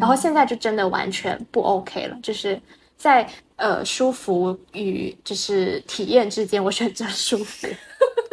[0.00, 2.58] 然后现在就真的完全不 OK 了，就是
[2.96, 7.68] 在呃舒服与就是体验之间，我选择舒服。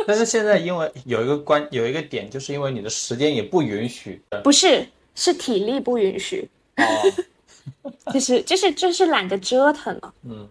[0.07, 4.21] 但是现在因为有一个关有一个点，就是因为你的时间也不允许。
[4.43, 10.13] 不是，是体力不允许， 哦，就是就是就是懒得折腾了。
[10.23, 10.47] 嗯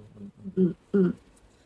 [0.57, 1.15] 嗯嗯，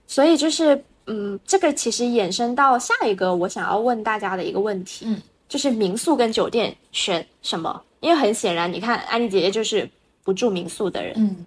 [0.07, 7.83] 所以就是，嗯，这个其实衍生到下一个我想要问大家的一个问题，嗯，就是民宿跟酒店选什么？
[8.01, 9.89] 因为很显然，你看安妮姐姐就是
[10.23, 11.47] 不住民宿的人，嗯，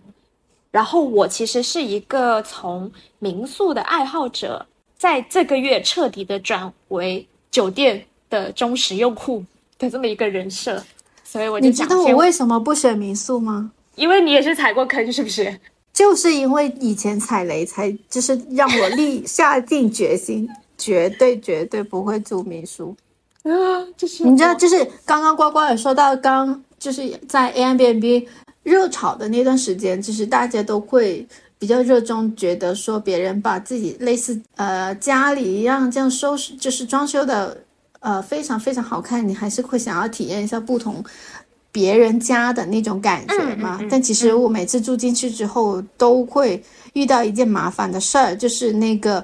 [0.71, 4.65] 然后我其实是一个从民宿的爱好者，
[4.99, 9.43] 在这个月彻底的转为酒店的忠实用户
[9.79, 10.83] 的这么一个人设，
[11.23, 13.71] 所以我就你知道我为什么不选民宿吗？
[13.95, 15.57] 因为你也是踩过坑，是不是？
[15.93, 22.95] 就是因为以前踩雷，才就是让我立下定决心，绝对绝对不会住民宿。
[23.43, 23.51] 啊，
[23.97, 28.27] 就是你知道，就是刚刚呱呱也说到，刚就是在 Airbnb
[28.63, 31.25] 热炒的那段时间，就是大家都会
[31.59, 37.55] 比较热衷，觉得说别人把自己类似呃家里一样这样收拾，就是装修的
[37.99, 41.03] 呃非常非常好看，你还是会想要体验一下不同
[41.71, 43.77] 别人家的那种感觉嘛。
[43.81, 49.23] 嗯嗯嗯但其实我每次住进去之后，都会遇到一件麻烦的事儿，就是那个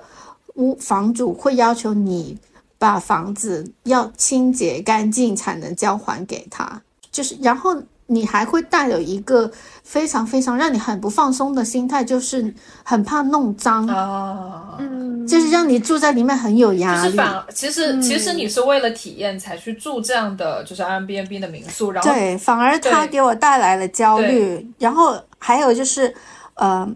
[0.56, 2.38] 屋房主会要求你
[2.78, 9.52] 把房子要清洁干净才能交还给他，就是然后你还会带有一个
[9.84, 17.12] 非常非常让你很不放松的心态，就是很怕弄脏，啊，嗯，就是让你住在里面很有压力。
[17.12, 24.68] 是反，其实其实你是为了体验才去住这样的就是 Airbnb 的民宿，然后对，反而它给我带来了焦虑。
[24.78, 26.14] 然后还有就是，
[26.54, 26.88] 呃，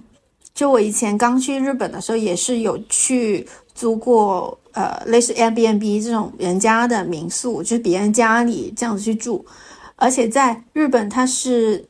[0.54, 9.44] 就我以前刚去日本的时候，也是有去租过呃类似 Airbnb 这种人家的民宿，就是别人家里这样子去住。
[10.00, 11.86] 而且在日本，它是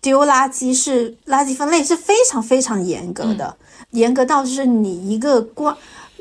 [0.00, 3.56] 丢垃圾是垃圾分类是非常非常严格的，
[3.90, 5.76] 严格到就是你一个罐。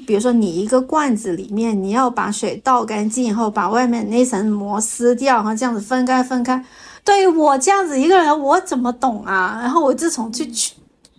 [0.06, 6.64] 比如说，你一个罐子里面，你要把水倒干净以后，把外面那层膜撕掉，然后这样子分开分开。
[7.04, 9.58] 对于我这样子一个人，我怎么懂啊？
[9.62, 10.74] 然后我自从去去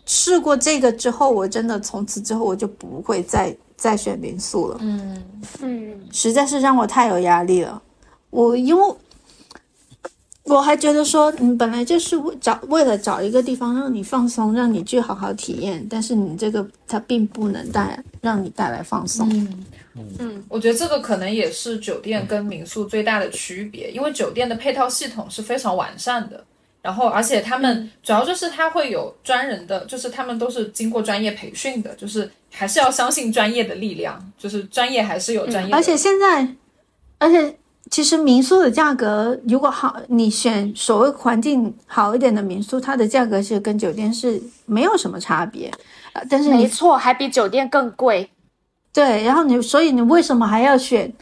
[0.04, 5.24] 试过这个之后，我真的从此之后我就不会再再选民宿了，嗯，
[5.62, 7.82] 嗯实在是让我太有压力了。
[8.30, 8.94] 我因为
[10.46, 19.28] 我还觉得说，你本来就是为找为了找一个地方让你放松，让你去好好体验，但是你这个它并不能带让你带来放松。
[19.32, 19.64] 嗯。
[20.18, 26.44] 嗯，我觉得这个可能也是酒店跟民宿最大的区别，因为酒店的配套系统是非常完善的，
[26.82, 35.76] 然后而且他们主要就是他会有专人的，就是他们都是经过专业培训的，就是还是要相信专业的力量，就是专业还是有专业的。
[35.76, 36.46] 而且现在，
[37.16, 37.56] 而且
[37.90, 45.70] 其实民宿的价格，如果好，你选所谓环境好一点的民宿，它的价格是跟酒店是没有什么差别。
[46.12, 48.28] 呃，但是没错，还比酒店更贵。
[48.92, 51.12] 对，然后你所以你为什么还要选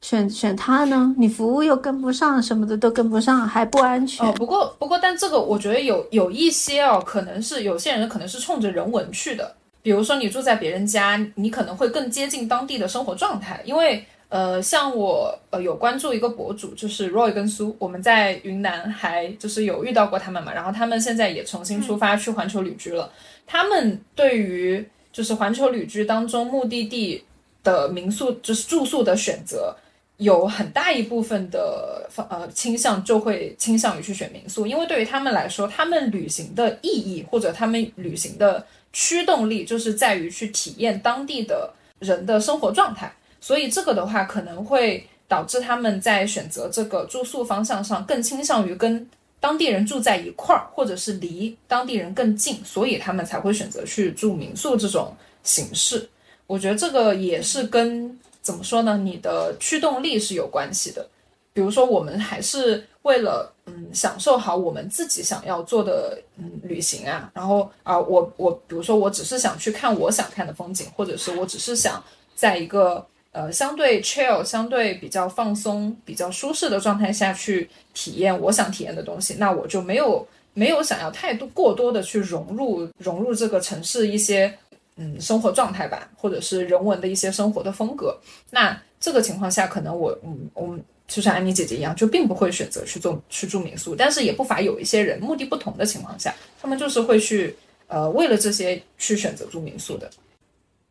[0.00, 1.14] 选选它呢？
[1.18, 4.26] 你服务又跟不上，什么的都跟不上，还不安全。
[4.26, 9.54] 哦，不过不过，但这个我觉得有有一些哦，可能是有些人可能是冲着人文去的。
[9.82, 13.60] 比如说你住在别人家，你可能会更接近当地的生活状态。
[13.64, 20.52] 因为呃，像我呃有关注一个博主，就是 Roy 跟苏，我们在云南还就是有遇到过他们嘛。
[20.52, 23.12] 然后他们现在也重新出发去环球旅居了。
[23.46, 27.24] 他们对于就是环球旅居当中目的地
[27.62, 29.74] 的民宿，就是住宿的选择。
[30.18, 49.08] 有很大一部分的呃倾向就会倾向于去选民宿，因为对于他们来说，他们旅行的意义或者他们旅行的驱动力就是在于去体验当地的人的生活状态，所以这个的话可能会导致他们在选择这个住宿方向上更倾向于跟
[49.40, 56.08] 当地人住在一块儿，或者是离当地人更近，所以他们才会选择去住民宿这种形式。
[56.46, 58.18] 我觉得这个也是跟。
[58.46, 58.96] 怎么说呢？
[58.96, 61.04] 你的驱动力是有关系的。
[61.52, 67.28] 比如说，我们还是为了嗯享受好我们自己想要做的嗯旅行啊。
[67.34, 72.00] 然后啊，我我比如说，我只是想去看我想看的风景，或者是我只是想
[72.36, 73.04] 在一个
[73.36, 84.52] 呃相对 chill、相对比较放松、比较舒适的状态下去体验我想体验的东西，那我就没有没有想要太多过多的去融入融入这个城市一些。
[84.98, 88.18] 嗯，生活状态吧，或者是人文的一些生活的风格。
[88.50, 93.94] 那这个情况下，可能我，嗯，我们就像安妮姐姐一样，就并不会选择去做去住民宿。
[93.94, 97.54] 但是也不乏有一些人，目的不同的情况下，他们就是会去，
[97.88, 100.10] 呃，为了这些去选择住民宿的。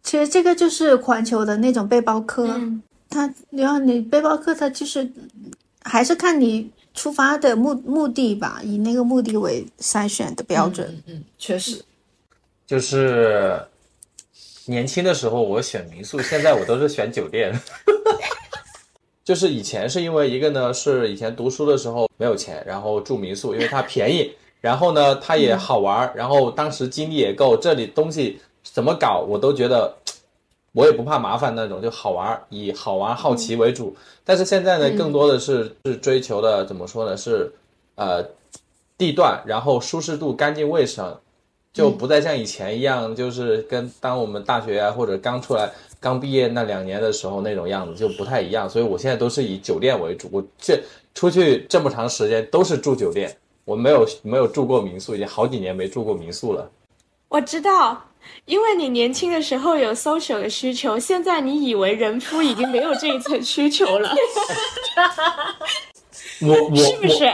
[0.05, 5.09] 其实这个就是环球的那种背包客，嗯他然后你背包客，他就是
[5.81, 10.87] 还是看你出发的目目的吧，以那个目的为筛选的标准。
[11.07, 11.83] 嗯，嗯确实。
[12.67, 13.59] 就是
[14.67, 17.51] 年轻的时候我选民宿，现在我都是选酒店。
[19.25, 24.31] 就是以前是因为一个呢，是以前读书的时候没有钱，然后住民宿，因为它便宜，
[24.61, 28.39] 然后呢它也好玩，然后当时精力也够，这里东西
[28.73, 29.95] 怎么搞我都觉得
[30.73, 33.95] 我也不怕麻烦那种，就好玩，以好玩好奇为主。
[34.25, 37.15] 但是现在呢，更多的是是追求的怎么说呢？
[37.15, 37.49] 是
[37.95, 38.25] 呃
[38.97, 41.17] 地段，然后舒适度、干净卫生，
[41.71, 48.69] 就不再像以前一样，就是跟当我们大学啊或者刚出来、刚毕业那两年的时候那种样子就不太一样。
[48.69, 50.81] 所以我现在都是以酒店为主，我这
[51.13, 56.69] 出去这么长时间都是住酒店，我没有没有住过民宿，已经好几年没住过民宿了。
[57.27, 58.01] 我知道，
[58.45, 64.13] 因为你年轻的时候有 social 的需求，现在你以为人夫已经没有这一层需求了，
[66.41, 67.31] 我 我是不是？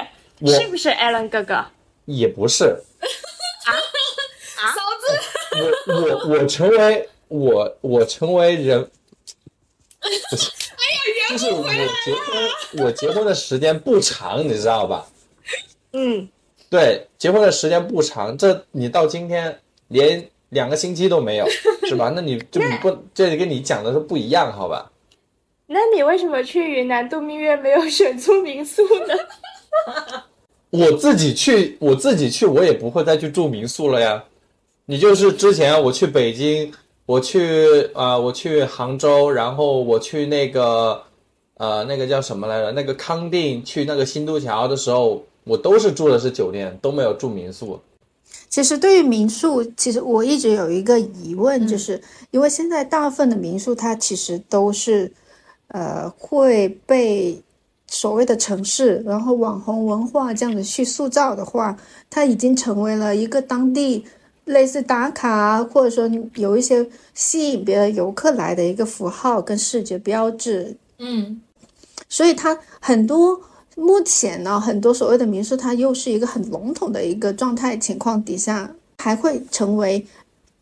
[0.59, 1.63] 是不是 Alan 哥哥？
[2.05, 2.65] 也不是，
[3.65, 3.69] 啊
[4.57, 4.73] 啊！
[4.73, 5.05] 嫂子
[5.87, 8.89] 我我我成为我我成为人，
[9.99, 10.51] 不是，
[11.29, 12.49] 就是我结婚
[12.83, 15.05] 我结婚的时间不长，你知道吧？
[15.93, 16.27] 嗯，
[16.69, 21.45] 对，结婚的时间不长，这你到今天连两个星期都没有，
[21.83, 22.11] 是吧？
[22.15, 24.89] 那你就你不这跟你讲的是不一样，好吧？
[25.67, 29.15] 那你为什么去云南度蜜月没有选住民宿呢？
[30.69, 34.23] 我自己去，我自己去，我也不会再去住民宿了呀。
[34.85, 36.73] 你就是之前我去北京，
[37.05, 41.01] 我去啊、呃我去杭州，然后我去那个
[41.55, 42.71] 呃那个叫什么来着？
[42.73, 47.79] 那个康定，去那个新都桥的时候，我都是住的是酒店，都没有住民宿。
[48.51, 51.99] 其实对于民宿，其实我一直有一个疑问，就是
[52.31, 55.09] 因为现在大部分的民宿，它其实都是，
[55.69, 57.41] 呃，会被
[57.87, 61.77] 所谓的城市，然后网红文化这样子去塑造的话，
[62.09, 64.03] 它已经成为了一个当地
[64.43, 71.41] 类似打卡啊，或者说有一些吸引别的游客来的一个符号跟视觉标志，嗯。
[72.09, 73.39] 所以它很多
[73.75, 80.05] 目前呢，很多所谓的民宿，它又是一个很笼统的一个状态情况底下，还会成为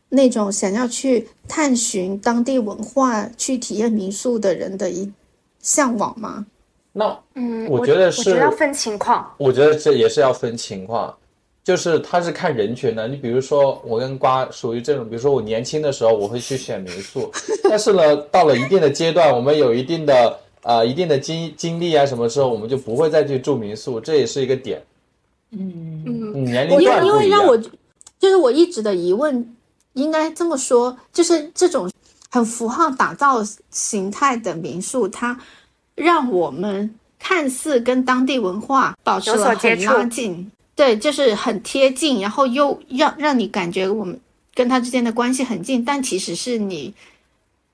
[0.10, 5.12] 那种想要去探寻当地文化、去体验民宿的人的一
[5.60, 6.46] 向往吗？
[6.92, 9.32] 那嗯，我觉得我觉是得要分情况。
[9.38, 11.16] 我觉得这也是要分情况，
[11.64, 13.08] 就是他是看人群的。
[13.08, 17.32] 你比如说，我跟瓜属于这种，比如说我年轻的时候我会去选民宿，
[17.64, 24.82] 但是呢，到了一定的阶段，我们有一定的呃一定的经经历啊，什么时候我们就不会再去住民宿，这也是一个点。
[25.52, 27.14] 嗯，嗯，嗯年龄因为因。
[27.14, 27.58] 为让我
[28.20, 29.56] 就是我一直的疑问，
[29.94, 31.90] 应该这么说，就是这种
[32.30, 33.42] 很符号打造
[33.72, 35.40] 形态的民宿，它
[35.96, 44.20] 让我们看似跟当地文化保持了很拉近，对，就是很贴近，然后又让让你感觉我们
[44.54, 46.94] 跟他之间的关系很近，但其实是你。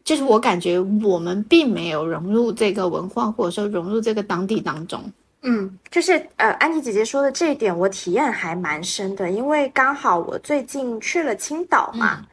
[0.05, 5.03] 就是我感觉我们并没有融入这个文化，或者说融入这个当地当中。
[5.41, 12.25] 嗯，就是呃，安妮姐姐说的这一点，我体验还蛮深的，因为刚好我最近去了青岛嘛，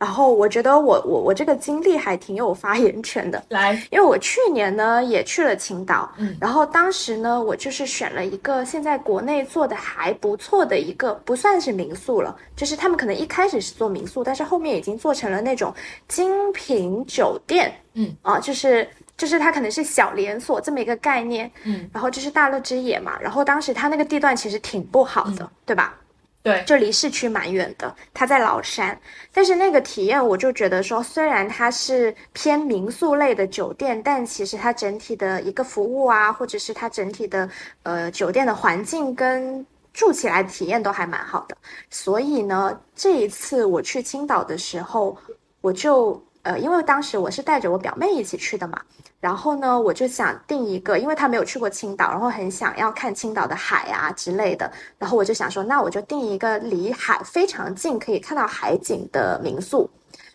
[0.00, 15.70] 然后我觉得我我我这个经历还挺有发言权的，来，因为我去年呢也去了青岛，嗯然后当时呢我就是选了一个现在国内做的还不错的一个，不算是民宿了，就是他们可能一开始是做民宿，但是后面已经做成了那种
[16.08, 18.10] 精品酒店，嗯。
[18.22, 18.88] 啊，就是
[19.18, 25.94] 就是它可能是小连锁这么一个概念，嗯，然后就是大乐之野嘛，然后当时它那个地段其实挺不好的，对吧？
[26.42, 28.98] 对，就离市区蛮远的，它在崂山。
[29.30, 37.48] 但是那个体验，我就觉得说，虽然它是偏民宿类的酒店，但其实它整体的一个服务啊，或者是它整体的
[37.82, 41.54] 呃酒店的环境跟住起来体验都还蛮好的。
[41.90, 45.14] 所以呢，这一次我去青岛的时候，
[45.60, 48.80] 我就呃，因为当时我是带着我表妹一起去的嘛，
[49.20, 59.88] 然后呢，我就想订一个，因为他没有去过青岛，然后很想要看青岛的海啊之类的，然后我就想说，那我就订一个离海非常近，可以看到海景的民宿。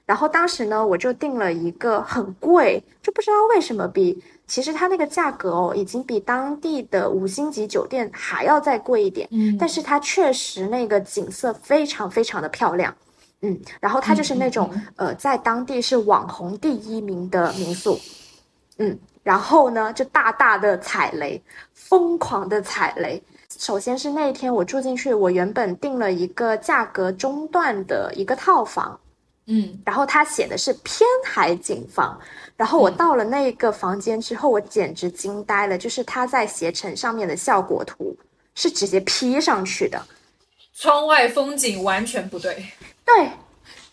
[0.06, 9.28] 然后当时呢，我就定了一个很贵，就不知道为什么比其实它那个价格哦，已经比当地的五星级酒店还要再贵一点。
[9.32, 12.94] 嗯但是它确实那个景色非常非常的漂亮。
[13.42, 18.00] 嗯，然后它就是那种、呃，在当地是网红第一名的民宿，
[18.78, 21.42] 嗯，然后呢就大大的踩雷，
[21.74, 23.22] 疯狂的踩雷。
[23.58, 29.00] 首先是那一天我住进去，我原本订了一个价格中段的一个套房，
[29.46, 32.20] 嗯，然后它写的是偏海景房，
[32.58, 38.14] 然后我到了那个房间之后，我简直惊呆了，就是它在携程上面的效果图
[38.56, 40.06] 是直接 P 上去的，
[40.74, 42.66] 窗外风景完全不对，
[43.06, 43.30] 对，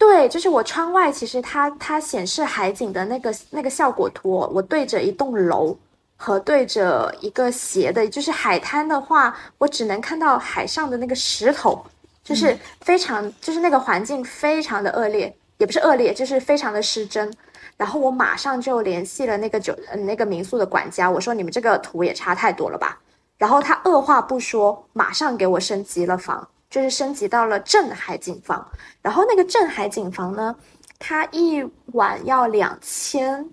[0.02, 5.78] 对，就是我窗外其实它它显示海景的那个那个效果图哦，我对着一栋楼
[6.16, 11.86] 和对着一个斜的，就是海滩的话，我只能看到海上的那个石头，
[12.24, 17.32] 就是非常、就是那个环境非常的恶劣，也不是恶劣，就是非常的失真。
[17.76, 22.98] 然后我马上就联系了那个酒呃那个民宿的管家，我说你们这个图也差太多了吧。
[23.38, 28.66] 然后他二话不说，马上给我升级了房，就是升级到了镇海景房。
[29.02, 30.56] 然后那个镇海景房呢，
[30.98, 31.62] 它一
[31.92, 33.46] 晚要两千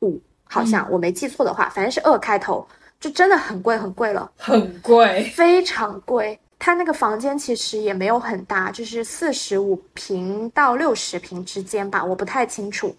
[0.00, 2.66] 五，好像、我没记错的话，反正是二开头，
[2.98, 4.28] 就真的很贵很贵了。
[4.36, 6.36] 很贵，非常贵。
[6.58, 12.96] 它那个房间其实也没有很大，就是四十五平到六十平之间吧，我不太清楚，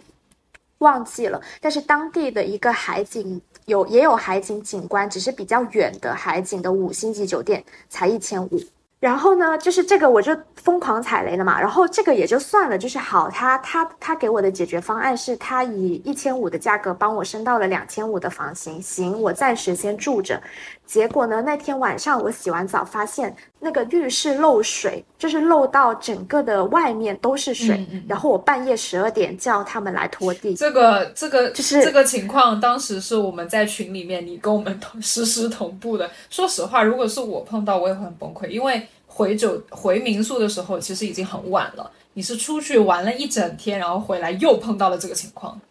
[0.78, 1.42] 忘记了。
[1.60, 8.62] 但是当地的一个海景有也有海景景观，只是比较远的海景的五星级酒店才一千五。
[9.00, 11.60] 然后呢，就是这个我就疯狂踩雷了嘛。
[11.60, 20.42] 然后这个也就算了，就是好，他他他给我的解决方案是他以一千五的价格帮我升到了两千五的房型，行，我暂时先住着。
[20.90, 27.76] 结果呢，那天晚上我洗完澡发现那个浴室漏水，就是漏到整个的外面都是水。
[27.78, 30.56] 嗯嗯然后我半夜十二点叫他们来拖地。
[30.56, 36.10] 这个这个就是这个情况，当时是我们在群里面，你跟我们同实时同步的。
[36.32, 41.92] 说实话，如果是我碰到，我也会很崩溃，因为回酒回民宿的时候，其实已经很晚了。
[42.14, 45.62] 你是出去玩了一整天，然后回来又碰到了这个情况。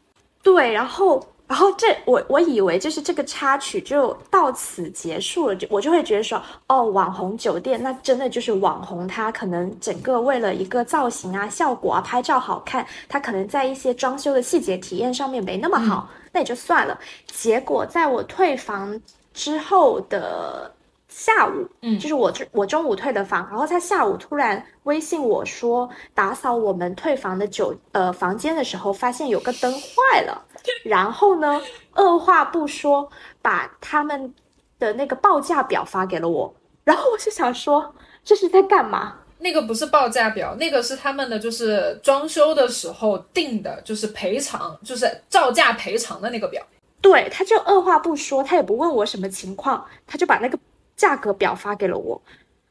[0.44, 16.98] 对，然后然后这我我以为就是这个插曲就到此结束了，就我就会觉得说，哦，网红酒店那真的就是网红，他可能整个为了一个造型啊、效果啊、拍照好看，他可能在一些装修的细节体验上面没那么好，那也就算了。
[17.26, 19.00] 结果在我退房
[19.32, 20.70] 之后的
[21.08, 21.98] 下午，嗯。
[21.98, 30.44] 就是我我中午退的房，然后他下午突然微信我说打扫我们退房的酒呃房间的时候，发现有个灯坏了，
[30.84, 31.60] 然后呢，
[31.92, 33.10] 二话不说
[33.42, 34.34] 把他们
[34.78, 36.54] 的那个报价表发给了我，
[36.84, 37.94] 然后我就想说
[38.24, 39.18] 这是在干嘛？
[39.38, 46.60] 那个不是报价表，那个是他们的，就是装修的时候定的，就是赔偿，就是造价赔偿的那个表。
[47.00, 50.58] 对对，他就二话不说，他也不问我什么情况，他就把那个
[50.96, 52.20] 价格表发给了我。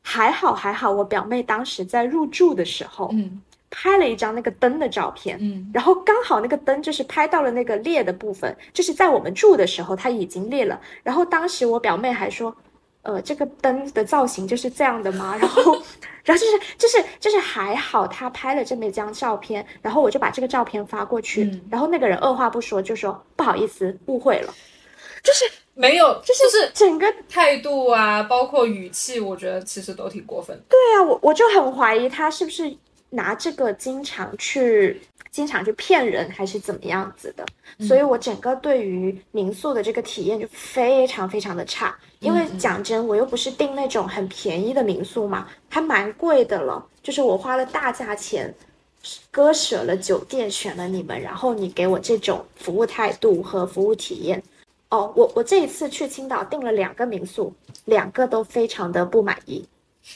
[0.02, 10.80] 还好还好，我表妹当时在入住的时候，嗯拍了一张那个灯的照片，嗯然后刚好那个灯就是拍到了那个裂的部分，就是在我们住的时候它已经裂了。
[11.04, 12.56] 然后当时我表妹还说，
[13.02, 15.36] 呃，这个灯的造型就是这样的吗？
[15.40, 15.74] 然后，
[16.24, 24.54] 然后就是就是就是还好她拍了这么一张照片，然后我就把这个照片发过去，嗯然后那个人二话不说就说不好意思，误会了，
[25.24, 30.64] 就是没有，就是就是整个态度啊，包括语气，我觉得其实都挺过分的。
[30.70, 32.76] 对啊，我我就很怀疑他是不是
[33.10, 35.02] 拿这个经常去
[35.32, 37.46] 经常去骗人，还是怎么样子的。
[37.86, 41.96] 所以我整个对于民宿的这个体验就非常非常的差。
[42.20, 46.84] 因为讲真，我又不是订那种很便宜的民宿嘛，还蛮贵的了。
[47.04, 48.54] 就是我花了大价钱，
[49.30, 54.42] 割舍了酒店，选了你们，然后你给我这种服务态度和服务体验。
[54.90, 57.54] 哦，我我这一次去青岛订了两个民宿，
[57.86, 59.64] 两个都非常的不满意。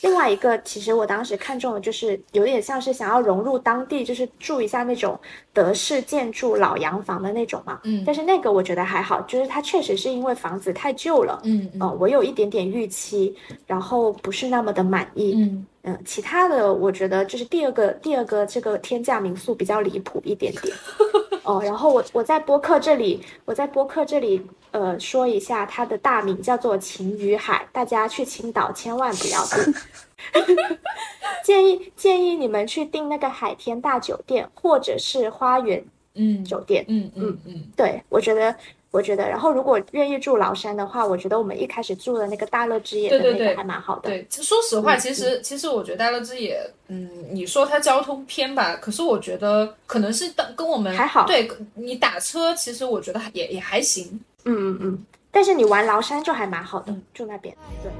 [0.01, 5.19] 另外一个，其实我当时看中的就是有点像是想要融入当地，就是住一下那种
[5.53, 7.79] 德式建筑老洋房的那种嘛。
[7.83, 13.35] 嗯但是那个我觉得还好，就是它确实是因为房子太旧了，嗯嗯呃，我有一点点预期，
[13.67, 15.33] 然后不是那么的满意。
[15.35, 20.75] 嗯嗯，其他的我觉得就是第二个第二个这个天价民宿比较离谱一点点。
[21.43, 29.73] 哦，然后我我在播客这里，我在播客这里呃说一下，它的大名叫做晴雨海，大家去青岛千万不要订。
[31.43, 36.85] 建议建议你们去订那个海天大酒店或者是花园嗯酒店。
[36.87, 38.55] 嗯嗯嗯，对，我觉得，
[38.91, 44.09] 我觉得，然后如果愿意住崂山的话，我觉得我们一开始住的那个大乐之野的那个对对对还蛮好的。
[44.09, 54.19] 对，其实说实话，嗯其实其实我觉得大乐之野，嗯，你说它交通偏吧，可是我觉得可能是当跟我们还好对你打车，其实我觉得也也还行。
[54.43, 55.05] 嗯嗯嗯。
[55.31, 57.55] 但是你玩崂山就还蛮好的，住那边。
[57.81, 57.91] 对。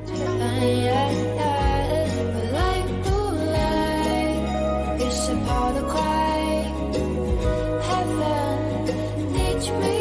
[9.64, 10.01] 我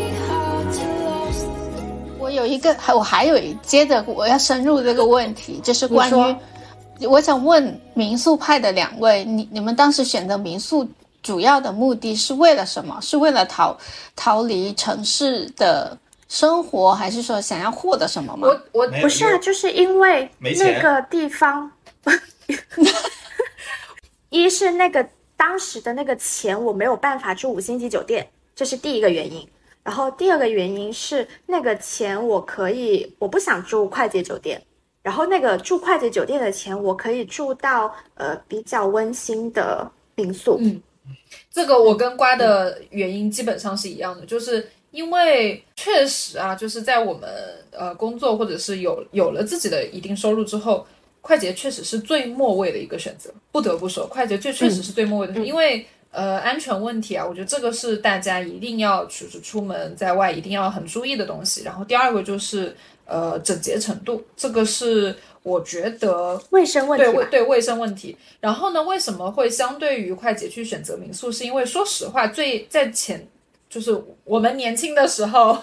[2.31, 10.89] 我有一个，还我还有一接着我要深入这个问题，就是关于，我想问民宿派的两位，你你们当时选择民宿
[11.25, 12.97] 主要的目的是为了什么？
[13.01, 13.77] 是为了逃
[14.15, 18.47] 逃离城市的生活，还是说想要获得什么吗？
[18.47, 21.69] 我我不是啊，就是因为那个地方，
[24.31, 25.05] 一是那个
[25.37, 28.25] 当时的那个钱我没有办法住五星级酒店，
[28.55, 29.45] 这是第一个原因。
[29.83, 34.61] 然后第二个原因是那个钱我可以，我不想住快捷酒店，
[35.03, 40.59] 然后那个住快捷酒店的钱我可以住到呃比较温馨的民宿。
[40.61, 40.83] 嗯
[41.51, 47.29] 这个我跟瓜的原因基本上是一样的，就是因为确实啊，就是在我们
[47.71, 50.87] 呃工作或者是有有了自己的一定收入之后，
[51.23, 55.87] 快捷确实是最末位的一个选择，不得不说，快捷确确实是最末位的因为。
[56.13, 61.63] 呃，安全问题啊，我觉得这个是大家一定要就是出门在外一定要很注意的东西。
[61.63, 68.17] 然后第二个就是呃整洁程度，这个是我觉得卫生问题对卫对卫生问题。
[68.41, 71.31] 然后呢，为什么会相对于快捷去选择民宿？
[71.31, 73.25] 是因为说实话，最在前
[73.69, 75.57] 就是我们年轻的时候，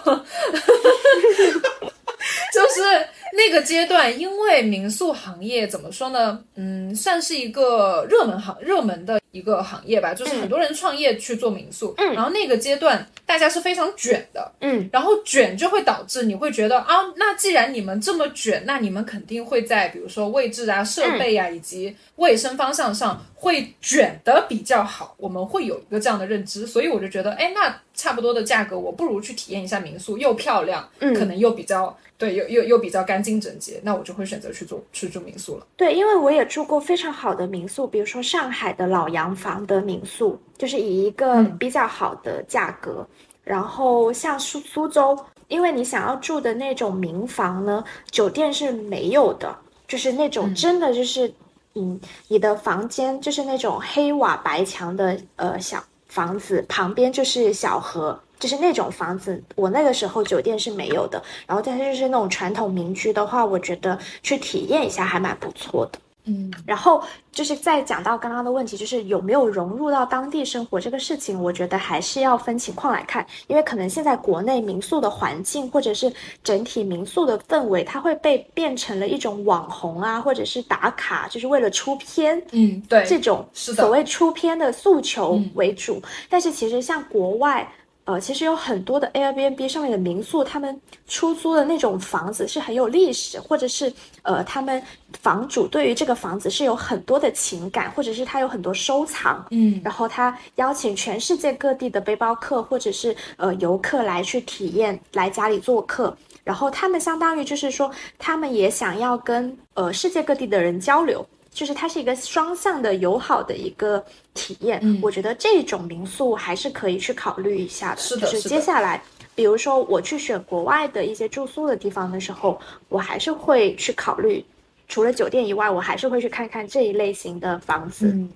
[2.54, 3.06] 就是
[3.38, 6.42] 那个阶段，因为民宿行业怎么说呢？
[6.56, 11.94] 嗯，算是一个热门行热门的一个行业吧，就是很多人创业去做民宿。
[11.98, 35.64] 嗯然后那个阶段大家是非常卷的，嗯然后卷就会导致你会觉得啊，那既然你们这么卷，那你们肯定会在比如说位置啊、设备啊、以及卫生方向上会卷的比较好，我们会有一个这样的认知，所以我就觉得，哎，那差不多的价格，我不如去体验一下民宿，又漂亮，嗯可能又比较对，又又又比较干净整洁，那我就会选择去做去住民宿了。
[35.76, 43.06] 对，因为我也住过非常好的民宿，比如说上海的老洋房的民宿，就是以一个嗯比较好的价格。
[43.44, 45.16] 然后像苏苏州，
[45.46, 49.56] 因为你想要住的那种民房呢，酒店是没有的，
[49.86, 51.32] 就是那种嗯真的就是，
[51.76, 58.20] 嗯，你的房间就是那种黑瓦白墙的呃小房子，旁边就是小河。
[58.38, 61.22] 就是那种房子，我那个时候酒店是没有的。
[61.46, 65.98] 然后，但是就是那种传统民居的话，我觉得去体验一下还蛮不错的。
[66.30, 76.12] 嗯然后就是再讲到刚刚的问题，就是有没有融入到当地生活这个事情，我觉得还是要分情况来看，因为可能现在国内民宿的环境或者是
[76.44, 82.42] 整体民宿的氛围，它会被变成了一种网红啊，或者是打卡，就是为了出片。
[82.50, 87.66] 嗯，对，这种所谓出片的诉求嗯为主，但是其实像国外，
[88.08, 93.92] 呃，其实有很多的 Airbnb 上面的民宿，他们出租的那种房子是很有历史，或者是
[94.22, 94.82] 呃，他们
[95.20, 106.16] 房主对于这个房子是有很多的情感，或者是他有很多收藏，嗯然后他邀请全世界各地的背包客或者是呃游客来去体验，来家里做客。
[106.42, 114.78] 然后他们相当于就是说，他们也想要跟呃世界各地的人交流，就是它是一个双向的友好的一个体验。
[114.82, 118.00] 嗯我觉得这种民宿还是可以去考虑一下的。
[118.02, 119.02] 就是接下来，
[119.34, 124.44] 比如说我去选国外的一些住宿的地方的时候，我还是会去考虑，
[124.88, 128.08] 除了酒店以外，我还是会去看看这一类型的房子。
[128.08, 128.30] 嗯，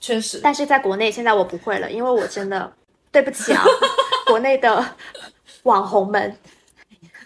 [0.00, 2.72] 确实，但是在国内现在我不会了，因为我真的
[3.10, 3.64] 对不起啊，
[4.26, 4.84] 国内的
[5.64, 6.36] 网红们，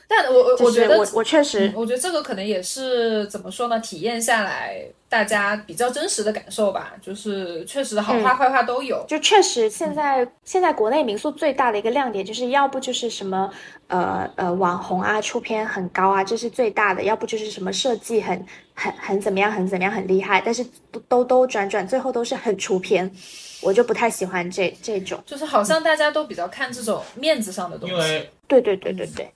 [0.09, 3.79] 但我我就是我觉得我我确实嗯，我觉得这个可能也是怎么说呢？
[3.81, 9.05] 体验下来，大家比较真实的感受吧，就是确实好话坏话都有。
[9.09, 13.51] 就确实现在现在国内民宿最大的一个亮点就是要不就是什么
[13.89, 23.11] 呃呃网红啊出片很高啊，这是最大的；要不就是什么设计很很很怎么样很怎么样很厉害，但是都兜兜转转最后都是很出片，
[23.61, 25.21] 我就不太喜欢这这种。
[25.27, 27.95] 就是好像大家都比较看这种面子上的东西。
[27.97, 29.29] 因为对对对对对，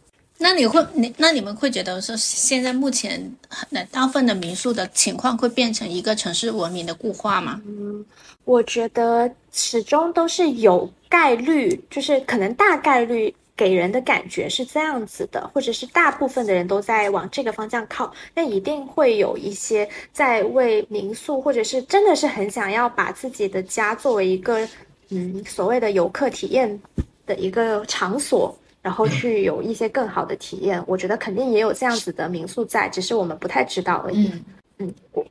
[0.43, 7.61] 那你会你那你们会觉得说，现在目前很大部分的民宿的情况会变成一个城市文明的固化吗？
[7.66, 8.05] 嗯
[8.47, 24.66] 我觉得始终都是有概率，就是可能大概率给人的感觉是这样子的，或者是大部分的人都在往这个方向靠，那一定会有一些在为民宿，或者是真的是很想要把自己的家作为一个
[25.11, 26.80] 嗯所谓的游客体验
[27.26, 28.57] 的一个场所。
[28.83, 34.28] 然后去有一些更好的体验，我觉得肯定也有这样子的民宿在，只是我们不太知道而已。
[34.28, 34.45] 嗯
[34.78, 35.26] 嗯，我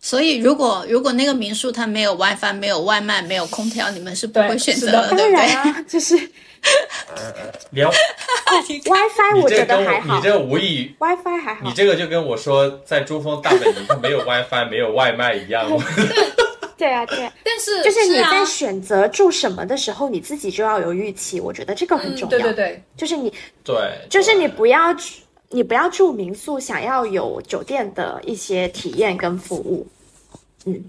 [0.00, 5.46] 所以如果如果那个民宿它没有 WiFi、没有外卖、没有空调，你们是不会选择的，当对不对？
[5.46, 6.16] 然啊，就是
[7.70, 11.72] 连 WiFi 我觉得还好你这个无异，，WiFi 还好你。
[11.72, 15.68] 这个就跟我说在珠峰大本营它没有 WiFi 没有外卖一样。
[16.76, 22.28] 对啊，对啊，但是就是你啊在选择住什么的时候，你自己就要有预期，我觉得这个很嗯，重要。
[22.28, 23.32] 对对对，就是你，
[23.64, 23.74] 对，
[24.10, 25.14] 就是你不要住，
[25.50, 29.86] 你不要住民宿，想要有酒店的一些体验跟服务。
[30.66, 30.84] 嗯，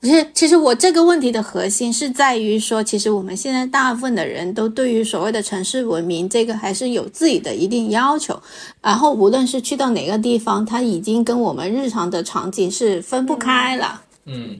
[0.00, 8.36] 不是，其实我这个问题的核心是在于说，其实我们现在大部分的人都对于所谓的城市文明这个还是有自己的一定要求。
[8.80, 14.02] 然后，无论是去到哪个地方，它已经跟我们日常的场景是分不开了。
[14.24, 14.58] 嗯，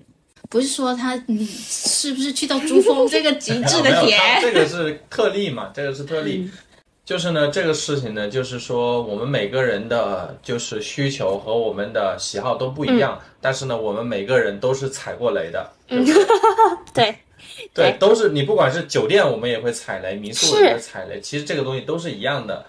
[0.52, 4.20] 不是说他你是不是去到珠峰这个极致的 点？
[4.42, 6.50] 这个是特例嘛，这个是特例。
[7.06, 16.04] 就是呢，这个事情呢，就是说我们每个人的就是需求和我们的喜好都不一样，但是呢，我们每个人都是踩过雷的，对不
[16.92, 17.16] 对？
[17.72, 22.62] 对，对，都是你不管是酒店，我们也会踩雷，民宿也会踩雷，其实这个东西都是一样的。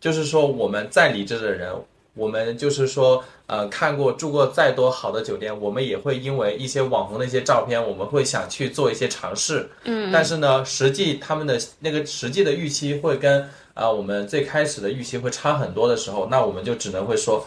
[0.00, 1.72] 就是说，我们再理智的人，
[2.14, 9.68] 我们就是说，呃，看过住过再多好的酒店，我们也会因为一些网红的一些照片，我们会想去做一些尝试。
[9.84, 17.44] 嗯，但是呢，实际他们的那个实际的预期会跟啊、我们最开始的预期会差很多的时候，那我们就只能会说，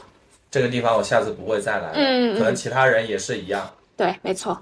[0.52, 1.94] 这个地方我下次不会再来了。
[1.94, 3.74] 嗯嗯可能其他人也是一样。
[3.96, 4.62] 对，没错。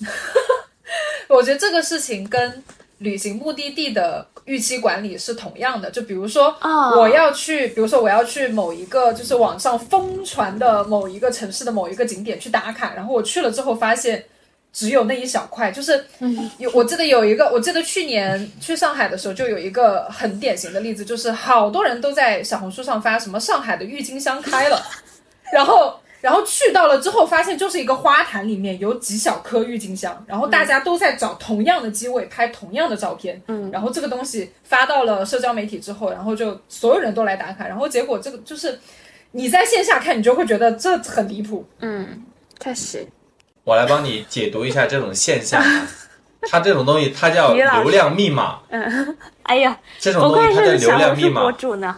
[1.28, 2.62] 我觉得这个事情跟
[2.98, 5.90] 旅行目的地的预期管理是同样的。
[5.90, 14.24] 就比如说，哦我要去，比如说我要去某一个就是网上疯传的某一个城市的某一个景点去打卡，然后我去了之后发现。
[14.76, 16.04] 只有那一小块，就是
[16.58, 24.82] 有我记得有一个，我记得去年去上海的时候，就有一个很典型的例子，就是好多人都在小红书上发什么上海的郁金香开了，
[25.52, 38.80] 然后然后去到了之后，发现就是一个花坛里面有几小颗郁金香，然后大家都在找同样的机位拍同样的照片，嗯然后这个东西发到了社交媒体之后，然后就所有人都来打卡，然后结果这个就是
[39.32, 42.22] 你在线下看，你就会觉得这很离谱，嗯，
[42.58, 43.06] 确实。
[43.64, 45.86] 我来帮你解读一下这种现象啊。
[46.48, 48.60] 它这种东西，它叫流量密码。
[48.70, 51.52] 嗯，哎呀，这种不东西它叫流量密码博。
[51.52, 51.94] 主呢。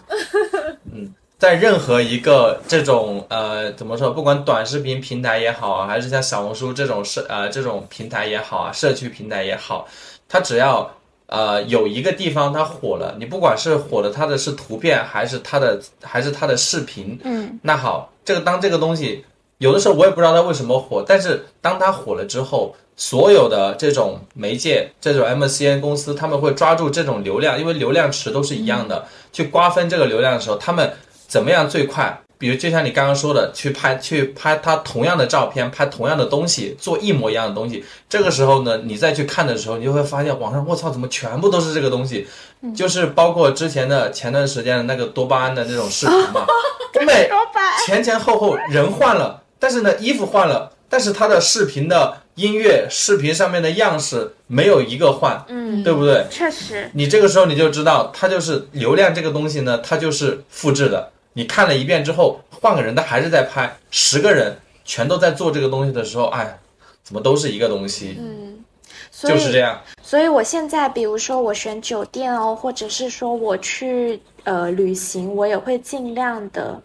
[1.39, 9.87] 在任何一个这种呃怎么说，不管短视频平台也好啊，还是像小红书这种社呃这种平台也好啊，社区平台也好，
[10.29, 10.91] 它只要
[11.27, 19.23] 呃有一个地方它火了，你不管是火的它的是图片还是它的还是它的视频，嗯，那好，这个当这个东西
[19.59, 30.91] 有的时候我也不知道它为什么火，但是当它火了之后，所有的这种媒介，这种 MCN 公司，他们会抓住这种流量，因为流量池都是一样的，去瓜分这个流量的时候，他们
[31.27, 32.21] 怎么样最快？
[32.39, 37.83] 比如就像你刚刚说的，去拍去拍他同样的照片，拍同样的东西，做一模一样的东西。
[38.11, 42.27] 这个时候呢，你再去看的时候，你就会发现网上我操，怎么全部都是这个东西？
[42.77, 46.45] 就是包括之前的前段时间的那个多巴胺的那种视频嘛，
[46.95, 47.27] 我 每
[47.87, 56.27] 前前后后人换了，但是呢衣服换了，但是他的视频的音乐、视频上面的样式没有一个换，嗯，对不对？
[56.31, 61.13] 确实，你这个时候你就知道，它就是流量这个东西呢，它就是复制的。
[61.37, 64.57] 你看了一遍之后，换个人他还是在拍，十个人
[64.87, 66.59] 全都在做这个东西的时候，哎，
[67.03, 68.17] 怎么都是一个东西？
[68.19, 68.65] 嗯，
[69.11, 69.79] 所以就是这样。
[70.01, 76.83] 所以我现在，比如说我选酒店哦，或者是说我去呃旅行，我也会尽量的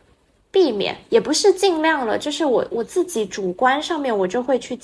[0.51, 4.77] 避免，也不是尽量了，就是我我自己主观上面，我就会去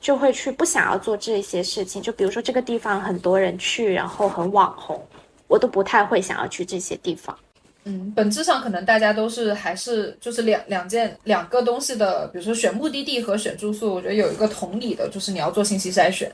[0.00, 2.00] 就会去不想要做这些事情。
[2.00, 5.06] 就比如说这个地方很多人去，然后很网红，
[5.46, 7.36] 我都不太会想要去这些地方。
[7.84, 16.30] 嗯，本质上可能大家都是还是就是两两件两个东西的，比如说选目的地和选住宿，我觉得有一个同理的，就是你要做信息筛选，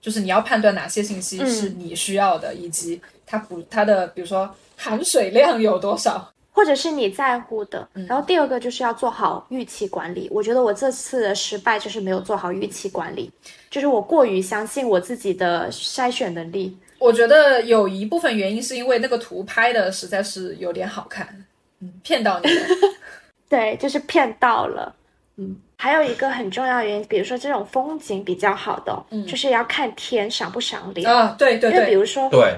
[0.00, 6.30] 就是你要判断哪些信息嗯是你需要的，以及它不它的比如说含水量有多少。
[6.56, 10.28] 或者是你在乎的，然后第二个就是要做好预期管理。
[10.30, 13.28] 我觉得我这次的失败就是没有做好预期管理，
[13.68, 16.78] 就是我过于相信我自己的筛选能力。
[16.98, 21.44] 我觉得有一部分原因是因为那个图拍的实在是有点好看，
[21.80, 22.66] 嗯，骗到你了。
[23.48, 24.94] 对，就是骗到了。
[25.36, 31.10] 嗯，还有一个很重要的原因，比如说这种风景比较好的嗯，就是要看天赏不赏脸。
[31.10, 32.56] 啊，对对因为比，如说，对，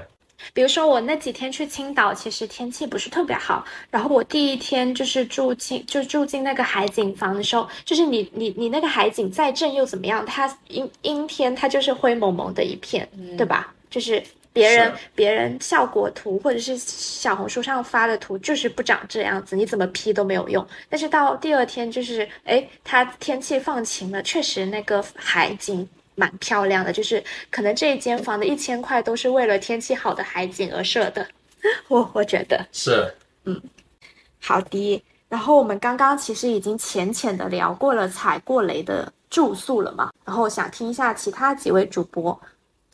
[0.53, 3.64] 比如说我那几天去青岛，其实天气不是特别好。
[3.91, 10.24] 然后我第一天就是住进就住进那个海景房的时候，就是你你你那个海景再正又怎么样？
[10.26, 13.09] 它阴阴天，它就是灰蒙蒙的一片，
[13.39, 13.72] 对吧？
[13.91, 14.22] 就是
[14.53, 14.99] 别人是。
[15.14, 20.66] 别人效果图或者是小红书上发的图就是不长这样子，你怎么 P 都没有用。
[20.89, 31.26] 但是到第二天就是，哎，它天气放晴了，确实那个海景蛮漂亮的，就是可能这一间房的一千块都是为了天气好的海景而设的，
[31.89, 32.66] 我我觉得。
[32.72, 33.12] 是。
[33.45, 33.61] 嗯
[34.41, 35.03] 好的。
[35.28, 42.41] 然后我们刚刚其实已经浅浅的聊过了踩过雷的住宿了嘛，然后想听一下其他几位主播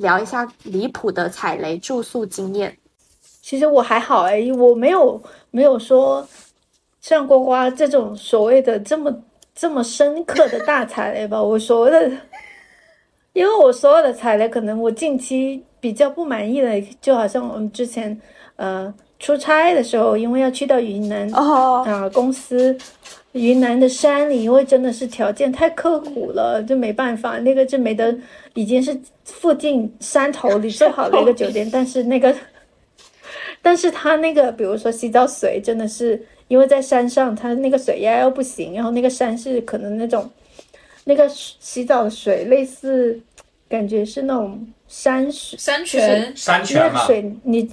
[0.03, 2.77] 聊一下离谱的踩雷住宿经验。
[3.41, 6.29] 其实我还好哎，我没有没有说
[7.01, 9.23] 像呱呱这种所谓的这么
[9.55, 11.41] 这么深刻的大踩雷吧。
[11.43, 12.17] 我所谓的，
[13.33, 18.21] 因为我所有的踩雷，可能我近期比较不满意的，就好像我们之前
[18.57, 18.93] 呃
[19.23, 22.77] 出差的时候，因为要去到云南哦，啊、公司
[23.31, 27.39] 云南的山里，因为真的是条件太刻苦了，就没办法。
[27.39, 28.13] 那个就没得，
[28.55, 32.35] 已经是附近山头里最好的一个酒店，但是那个，
[33.63, 40.29] 但是他那个，比如说洗澡水，真的是因为在山上，它那个水压又不行，然后那个山是可能那种
[41.05, 43.21] 那个洗澡的水类似，
[43.69, 45.57] 感觉是那种山水。
[45.57, 47.71] 山泉山泉水你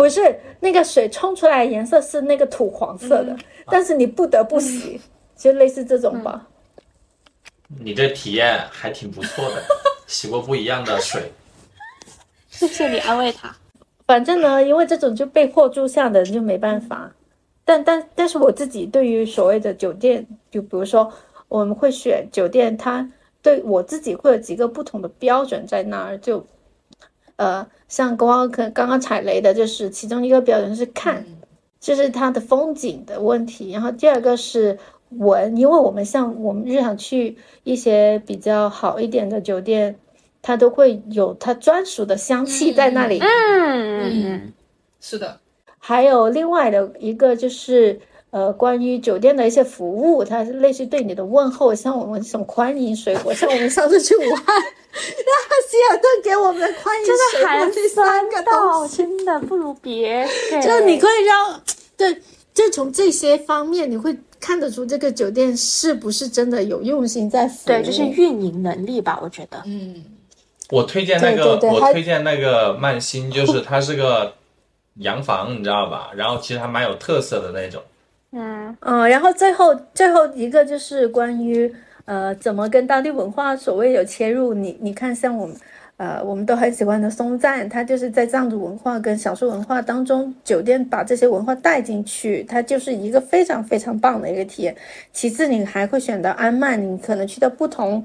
[0.00, 3.36] 不是那个水冲出来颜色是那个土黄色的，
[3.66, 4.98] 但是你不得不洗，
[5.36, 6.48] 就类似这种吧。
[7.78, 9.62] 你这体验还挺不错的，
[10.08, 11.30] 洗过不一样的水。
[12.48, 13.54] 谢谢你安慰他。
[14.06, 17.12] 反正呢，因为这种就被迫住下的人就没办法。
[17.62, 21.12] 但但但是我自己对于所谓的酒店，就比如说
[21.48, 23.06] 我们会选酒店，它
[23.42, 26.16] 对我自己会有几个不同的标准在那儿。
[26.16, 26.42] 就
[27.36, 31.26] 呃，像刚刚可刚刚踩雷的，就是其中一个标准是看，
[31.78, 33.72] 就是它的风景的问题。
[33.72, 34.78] 然后第二个是
[35.10, 39.98] 闻，因为我们像我们日常去一些比较好一点的酒店，
[40.40, 43.18] 它都会有它专属的香气在那里。
[43.18, 44.52] 嗯嗯
[45.00, 45.40] 是的，
[45.78, 48.00] 还有另外的一个就是，
[48.30, 54.44] 呃，关于酒店的一些服务，它是类似对你的问候，像我们这种欢迎水果，像我们上次去武汉，
[54.94, 60.62] 那希尔顿给我们的欢迎真水果的寒这三个东西，真的不如别给。
[60.62, 61.60] 就你可以让，
[61.96, 62.16] 对，
[62.54, 67.66] 就从这些方面，你会看得出这个酒店是不是真的有用心在服务。
[67.66, 69.60] 对，就是运营能力吧，我觉得。
[69.66, 70.04] 嗯，
[70.70, 74.34] 我推荐那个，对对对我推荐那个曼新，就是它是个
[74.98, 76.12] 洋房，你知道吧？
[76.14, 77.82] 然后其实还蛮有特色的那种。
[78.32, 81.72] 嗯嗯，然后最后最后一个就是关于
[82.04, 84.54] 呃怎么跟当地文化所谓有切入。
[84.54, 85.56] 你你看，像我们
[85.96, 94.76] 呃我们都很喜欢的松赞，它就是在藏族文化跟少数文化当中，酒店把这些文化带进去，它就是一个非常非常棒的一个体验。
[95.12, 98.00] 其次，你还会选择安曼，你可能去到不同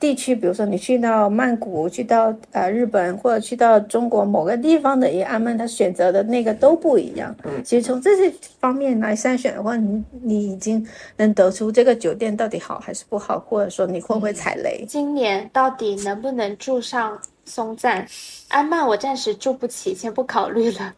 [0.00, 7.34] 地区，比如说你去到曼谷、去到呃日本或者去到中国某个地方的一个阿曼，他选择的那个都不一样。
[7.64, 10.86] 其实从这些方面来筛选的话，你你已经
[11.16, 14.84] 能得出这个酒店到底好还是不好，或者说你会不会踩雷。
[14.86, 18.06] 今年到底能不能住上松赞？
[18.48, 20.94] 安曼我暂时住不起，先不考虑了。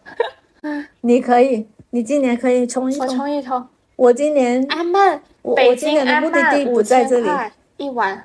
[1.01, 3.31] 你可以，你今年可以冲一冲我冲。
[3.31, 3.67] 一冲。
[3.97, 8.25] 我今年阿曼，我今年的京安目的地曼不在这里5000块一晚，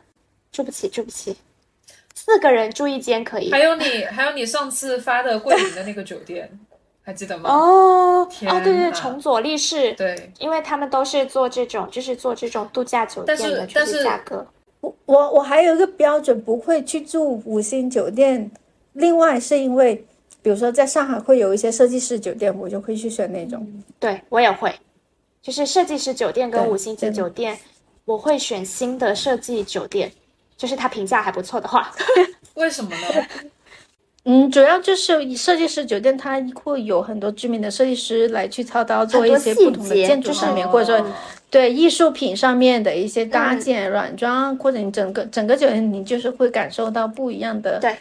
[0.56, 1.36] 住不起，住不起。
[2.14, 3.60] 四个人住一间可以还。
[3.60, 6.50] 有你，还有你上次发的桂林的那个酒店，
[7.04, 7.50] 还记得吗？
[7.50, 14.48] 哦天哦，对对，哪重左力士，对，因为他们都是做这种，就是做这种度假酒店的，就是但是价格。
[14.80, 18.50] 我我我还有一个标准，不会去住五星酒店。
[18.94, 19.96] 另外是因为，
[20.42, 23.68] 比如说在上海会有一些设计师酒店，我就会去选那种。
[24.00, 24.74] 对我也会，
[25.42, 27.60] 就是设计师酒店跟五星级酒店，
[28.06, 30.10] 我会选新的设计酒店，
[30.58, 31.92] 就是他评价还不错的话。
[32.56, 33.26] 为什么呢？
[34.28, 41.08] 嗯，主要就是设计师酒店，它会有很多知名的设计师来去操刀做一些不同的建筑上面，哦或者说
[41.52, 47.78] 对艺术品上面的一些搭嗯建、软装，或者你整个整个酒店，你就是会感受到不一样的。
[47.80, 47.96] 对，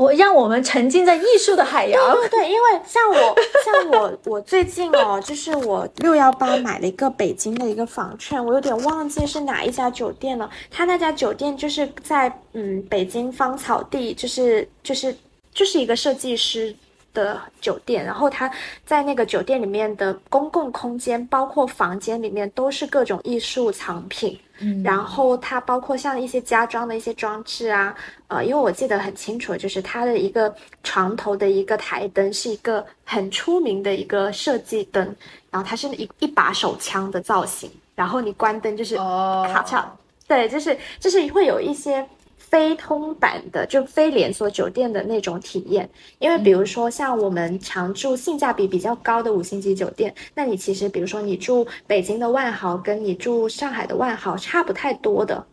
[0.00, 2.16] 我让我们沉浸在艺术的海洋。
[2.30, 10.48] 对，因为像我， 像我，我最近哦，就是我六幺八买了一个北京的一个房券，我有点忘记是哪一家酒店了。
[10.70, 15.14] 他那家酒店就是在嗯北京芳草地，就是就是
[15.52, 16.74] 就是一个设计师
[17.12, 18.50] 的酒店，然后他
[18.86, 24.40] 在那个酒店里面的公共空间，包括房间里面都是各种艺术藏品。
[24.84, 27.94] 然后它包括像一些家装的一些装置啊，
[28.28, 35.02] 呃，因为我记得很清楚，就是它的一个床头的一个台灯是一个很出名的一个设计灯，
[35.50, 39.84] 然后它是一一把手枪的造型，然后你关灯就是哦，卡嚓，
[40.28, 42.06] 对，就是就是会有一些
[42.50, 45.88] 非通版的，就非连锁酒店的那种体验。
[46.18, 55.46] 因为比如说像我们常住性价比比较高的五星级酒店，那你其实比如说你住北京的万豪，跟你住上海的万豪差不太多的，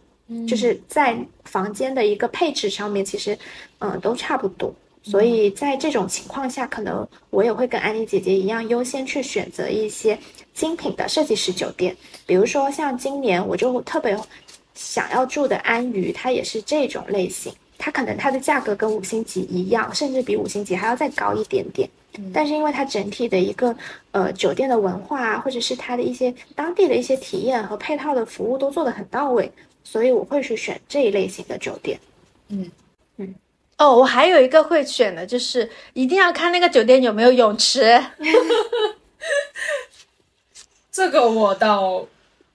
[0.47, 3.37] 就是在房间的一个配置上面，其实
[3.77, 4.73] 嗯都差不多。
[5.03, 10.19] 所以在这种情况下，可能我也会跟安妮姐姐一样，优先去选择一些
[10.53, 11.95] 精品的设计师酒店。
[12.25, 14.19] 比如说像今年我就特别
[14.77, 17.51] 想要住的安渝，它也是这种类型。
[17.79, 21.89] 它可能它的价格跟五星级一样，甚至比五星级还要再高一点点。
[22.33, 23.75] 但是因为它整体的一个
[24.11, 29.51] 呃酒店的文化啊，或者是它的一些当地的一些体验和配套的服务都做得很到位，
[29.83, 31.99] 所以我会去选这一类型的酒店。
[32.49, 32.71] 嗯
[33.17, 33.35] 嗯
[33.77, 38.03] 哦，我还有一个会选的，就是一定要看那个酒店有没有泳池，
[40.91, 42.03] 这个我倒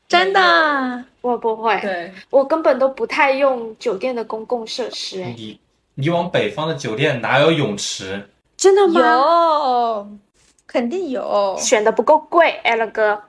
[0.09, 1.05] 真的。
[1.23, 5.23] 我不会，对，我根本都不太用酒店的公共设施。
[5.23, 5.59] 哎，你
[5.95, 8.29] 你往北方的酒店哪有泳池？
[8.57, 9.01] 真的吗？
[9.01, 10.19] 有，
[10.67, 11.57] 肯定有。
[11.59, 13.23] 选的不够贵，L 哥。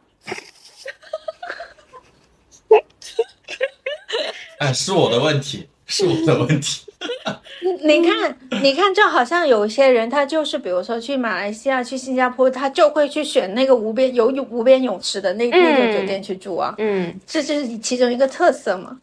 [4.60, 6.92] 哎，是我的问题，是我的问题。
[7.82, 19.00] 你看，你看，就好像有些人，他就是比如说去马来西亚、去新加坡，他就会去选那个无边有泳无边泳池的那、那种酒店去住啊，嗯，这就是其中一个特色嘛。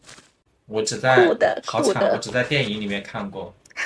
[0.67, 3.53] 我只在酷的好惨，酷的我只在电影里面看过。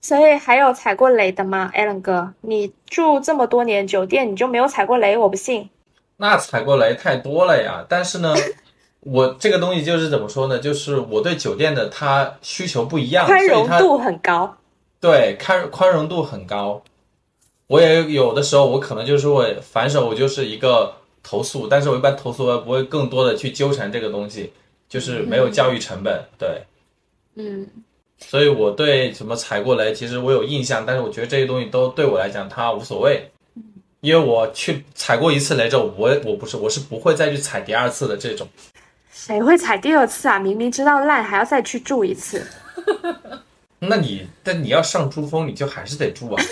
[0.00, 2.32] 所以还有踩过雷的吗，Allen 哥？
[2.40, 5.16] 你住这么多年酒店，你就没有踩过雷？
[5.16, 5.70] 我不信。
[6.16, 7.84] 那踩过雷太多了呀！
[7.88, 8.34] 但是呢，
[9.00, 10.58] 我这个东西就是怎么说呢？
[10.58, 14.56] 就是我对酒店的它需求不一样，宽容度很高。
[15.00, 16.82] 对宽宽容度很高。
[17.66, 20.92] 我也有的时候我可能就是会反手，我就是一个
[21.22, 24.52] 投诉，但是我一般投诉我不会更多的去纠缠这个东西，
[24.88, 26.22] 就是没有教育成本。
[26.36, 26.62] 对，
[27.36, 27.66] 嗯，
[28.18, 33.30] 所以我对什么踩过雷，其实我有印象，但是我觉得这些东西都对我来讲它无所谓，
[34.00, 38.46] 因为我去踩过一次雷之后，我我不是我是不会再去踩第二次的这种。
[39.26, 40.38] 谁会踩第二次啊？
[40.38, 42.42] 明明知道烂，还要再去住一次。
[43.78, 46.42] 那你但你要上珠峰，你就还是得住啊。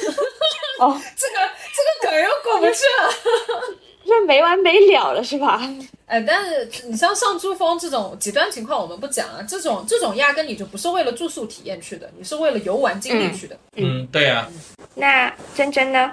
[0.81, 1.35] 哦， 这个
[1.73, 3.79] 这个梗又过不去了。
[4.05, 5.61] 这没完没了了是吧？
[6.05, 9.43] 哎，但是你像上珠峰这种极端情况，我们不讲啊。
[9.49, 13.59] 这种这种压根你就不是为了住宿体验去的，你是为了游玩经历去的。
[13.77, 14.47] 嗯，对呀、
[14.95, 16.13] 那珍珍呢？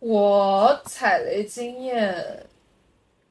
[0.00, 2.44] 我踩雷经验，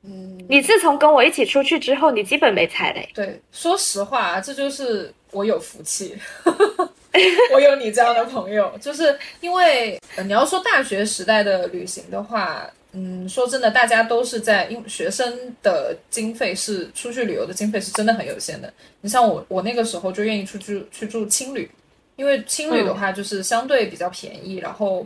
[0.06, 3.10] 嗯，你自从跟我一起出去之后，你基本没踩雷。
[3.14, 6.16] 对，说实话啊，这就是我有福气。
[7.54, 18.74] 我有你这样的朋友，就是因为、呃、你要说大学时代的旅行的话，嗯，说真的，大家都是在因为学生的经费是出去旅游的经费是真的很有限的。
[19.01, 21.70] 你像我，我那个时候就愿意出去去住青旅，
[22.16, 25.06] 因为青旅的话就是相对比较便宜，然后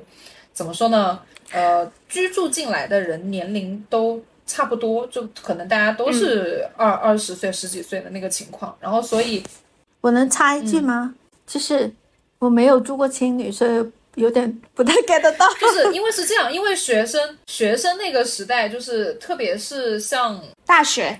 [0.53, 1.19] 怎么说呢？
[1.51, 9.43] 呃，居住进来的人年龄都差不多，就可能大家都是二二十岁、十几岁的那个情况，然后所以
[10.01, 11.13] 我能插一句吗？
[11.45, 11.93] 就是
[12.39, 15.47] 我没有住过青旅，所以有点不太 get 得到。
[15.59, 21.19] 就是因为是这样，因为学生学生那个时代，就是特别是像大学，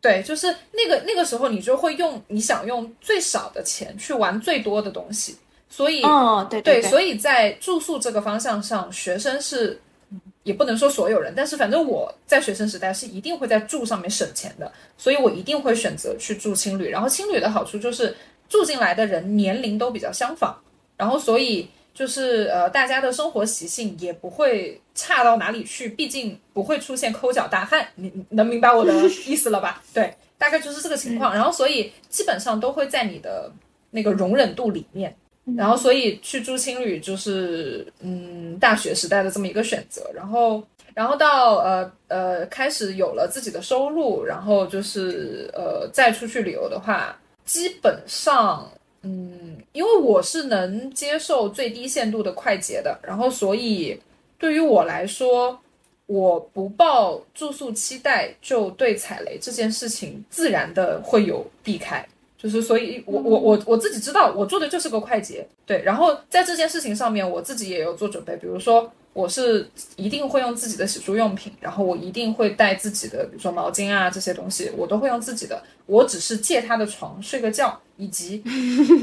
[0.00, 5.36] 对，就是那个那个时候，你就会用你想用最少的钱去玩最多的东西，
[5.68, 9.80] 所以、哦，对对，对，所以在住宿这个方向上，学生是
[10.42, 16.88] 也不能说所有人，但是反正我在学生时代是一定会在住上面省钱的，所以我一定会选择去住青旅。
[16.88, 18.16] 然后青旅的好处就是
[18.48, 20.56] 住进来的人年龄都比较相仿，
[20.96, 28.92] 然后所以就是呃大家的生活习性也不会差到哪里去，毕竟不会出现抠脚大汉，你你能明白我的
[29.26, 29.82] 意思了吧？
[29.92, 31.34] 对，大概就是这个情况。
[31.34, 33.52] 然后所以基本上都会在你的
[33.90, 35.14] 那个容忍度里面。
[35.56, 40.08] 然后，所以去住青旅就是，嗯，大学时代的这么一个选择。
[40.14, 40.62] 然后，
[40.94, 48.70] 然后到呃呃开始有了自己的收入，然后就是呃再出去旅游的话，基本上，
[49.02, 53.98] 嗯，因为我是能接受最低限度的快捷的，然后所以
[54.38, 55.58] 对于我来说，
[56.06, 62.06] 我不抱住宿期待，就对踩雷这件事情自然的会有避开。
[62.42, 65.82] 就是所以我，我我我自己知道，我做的就是个快捷，对。
[65.82, 75.62] 然后在这件事情上面，我自己也有做准备，比如说我是一定会用自己的洗漱用品，然后我一定会带自己的，比如说毛巾啊这些东西，我都会用自己的。
[75.84, 78.42] 我只是借他的床睡个觉，以及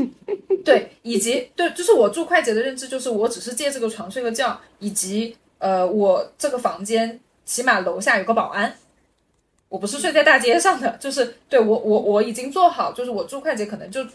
[0.66, 8.76] 对，以及对，就是我住快捷的认知就是我只是借这个床睡个觉，以及呃，我这个房间起码楼下有个保安。
[9.70, 14.06] 我不是睡在大街上的，就是对我我我已经做好，就是我住快捷可能就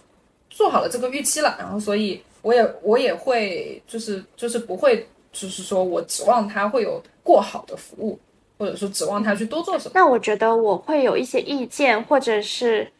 [0.48, 8.18] 做好了这个预期了，然后所以我也我也会就是就是不会就是说我指望他会有过好的服务，
[8.58, 9.92] 或者说指望他去多做什么。
[9.94, 12.90] 那我觉得我会有一些意见，或者是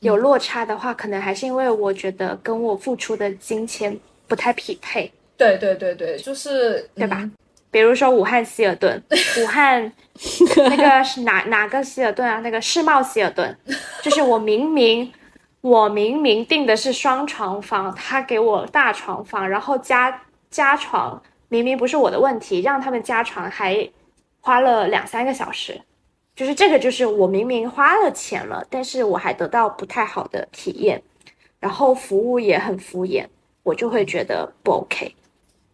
[0.00, 3.98] 有落差的话，可能还是因为我觉得跟我付出的金钱
[4.28, 7.18] 不太匹配，对对对对，就是对吧？
[7.20, 7.32] 嗯
[7.70, 9.02] 比如说武汉希尔顿，
[9.42, 9.92] 武汉
[10.56, 12.38] 那个是哪哪个希尔顿啊？
[12.40, 13.56] 那个世贸希尔顿，
[14.02, 15.12] 就是我明明
[15.60, 23.90] 我明明订的是双床房，他给我大床房，然后加加床，明明不是我的问题，让他们加床还
[24.40, 25.82] 花了两三个小时，
[26.36, 31.02] 就是这个就是我明明花了钱了，但是我还得到不太好的体验，
[31.58, 33.26] 然后服务也很敷衍，
[33.64, 35.14] 我就会觉得不 OK。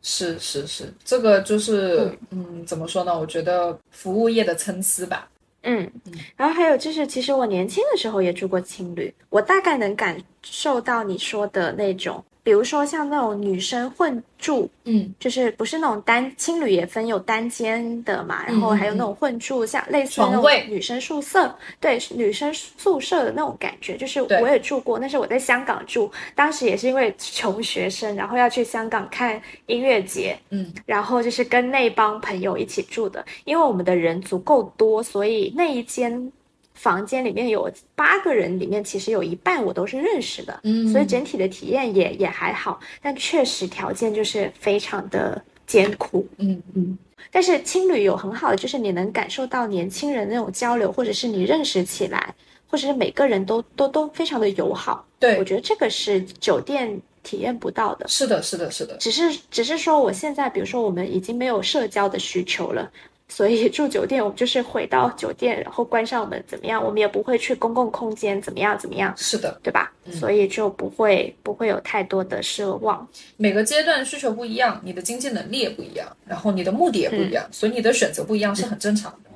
[0.03, 3.19] 是是是，这个就是嗯，怎么说呢？
[3.19, 5.29] 我觉得服务业的参差吧。
[5.63, 5.91] 嗯，
[6.37, 36.33] 然后还有就是，其实我年轻的时候也住过青旅，我大概能感受到你说的那种，比如说像那种女生混住，嗯，就是不是那种单青旅也分有单间的嘛，然后还有那种混住，像类似那种女生宿舍，对，女生宿舍的那种感觉，就是我也住过，那是我在香港住，当时也是因为穷学生，然后要去香港看音乐节，嗯，然后就是跟那帮朋友一起住的，因为我们的人足够多，所以那一间
[36.81, 46.27] 房间里面有八个人，里面其实有一半我都是认识的，嗯所以整体的体验也也还好，但确实条件就是非常的艰苦。
[46.39, 46.97] 嗯嗯，
[47.31, 52.35] 但是青旅有很好的，就是你能感受到年轻人那种交流，或者是你认识起来，
[52.67, 55.07] 或者是每个人都都都非常的友好。
[55.19, 58.09] 对我，觉得这个是酒店体验不到的。
[58.09, 58.97] 是的，是的，是的。
[58.97, 62.91] 只是只是说，我现在比如说我们已经没有社交的需求了，
[63.31, 69.91] 所以住酒店我们就是回到酒店，然后关上门怎么样，我们也不会去公共空间怎么样怎么样，是的，对吧？
[70.11, 73.07] 所以就不会不会有太多的奢望。
[73.37, 79.31] 每个阶段需求不一样，你的经济能力也不一样，然后你的目的也不一样，所以你的选择不一样是很正常的。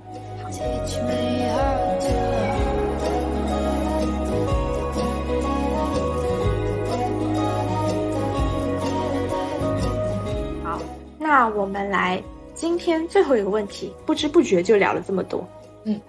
[10.64, 10.80] Love.
[11.18, 12.22] 那我们来
[12.54, 15.46] 今天最后一个问题，不知不觉就聊了这么多，
[15.84, 16.00] 嗯，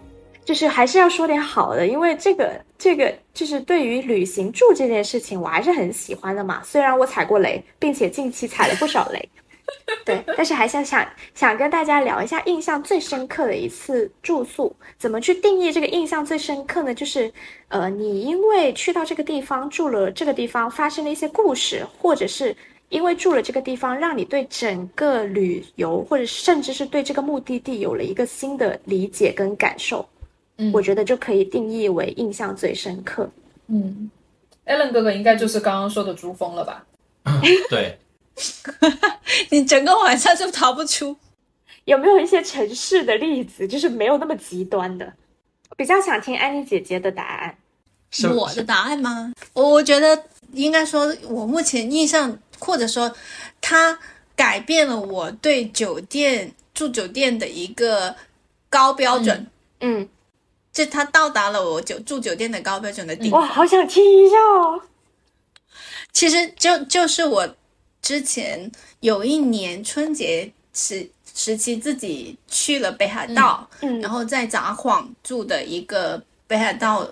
[0.45, 6.61] 就是还是要说点好的，因为这个这个就是对于旅行住这件事情，我还是很喜欢的嘛。
[6.63, 9.29] 虽然我踩过雷，并且近期踩了不少雷，
[10.05, 11.03] 对，但是还想想
[11.33, 16.93] 想跟大家聊一下印象最深刻的一次住宿，怎么去定义这个印象最深刻呢？
[16.93, 17.33] 就是，
[17.69, 22.55] 呃，你因为去到这个地方住了这个地方发生了一些故事，或者是
[22.89, 30.07] 因为住了这个地方，让你对整个旅游，或者甚至是对这个目的地有了一个新的理解跟感受，
[30.57, 33.29] 嗯我觉得就可以定义为印象最深刻。
[33.67, 34.09] 嗯
[34.65, 36.85] ，Allen 哥哥应该就是刚刚说的珠峰了吧？
[37.69, 37.97] 对，
[39.49, 41.15] 你整个晚上就逃不出。
[41.85, 45.13] 有没有一些城市的例子，就是没有那么极端的？
[45.77, 47.57] 比较想听安妮姐姐的答案。
[48.09, 49.33] 是我的答案吗？
[49.53, 53.13] 我我觉得应该说，我目前印象，或者说，
[53.61, 53.97] 它
[54.35, 58.15] 改变了我对酒店住酒店的一个
[58.69, 59.47] 高标准，
[59.79, 60.09] 嗯，
[60.73, 64.81] 就它到达了我酒住酒店的高标准的地哇，好想听一下哦。
[66.11, 67.55] 其实就就是我
[68.01, 68.71] 之前
[69.01, 77.05] 有一年春节时时期自己去了北海道，嗯然后在札幌住的一个北海道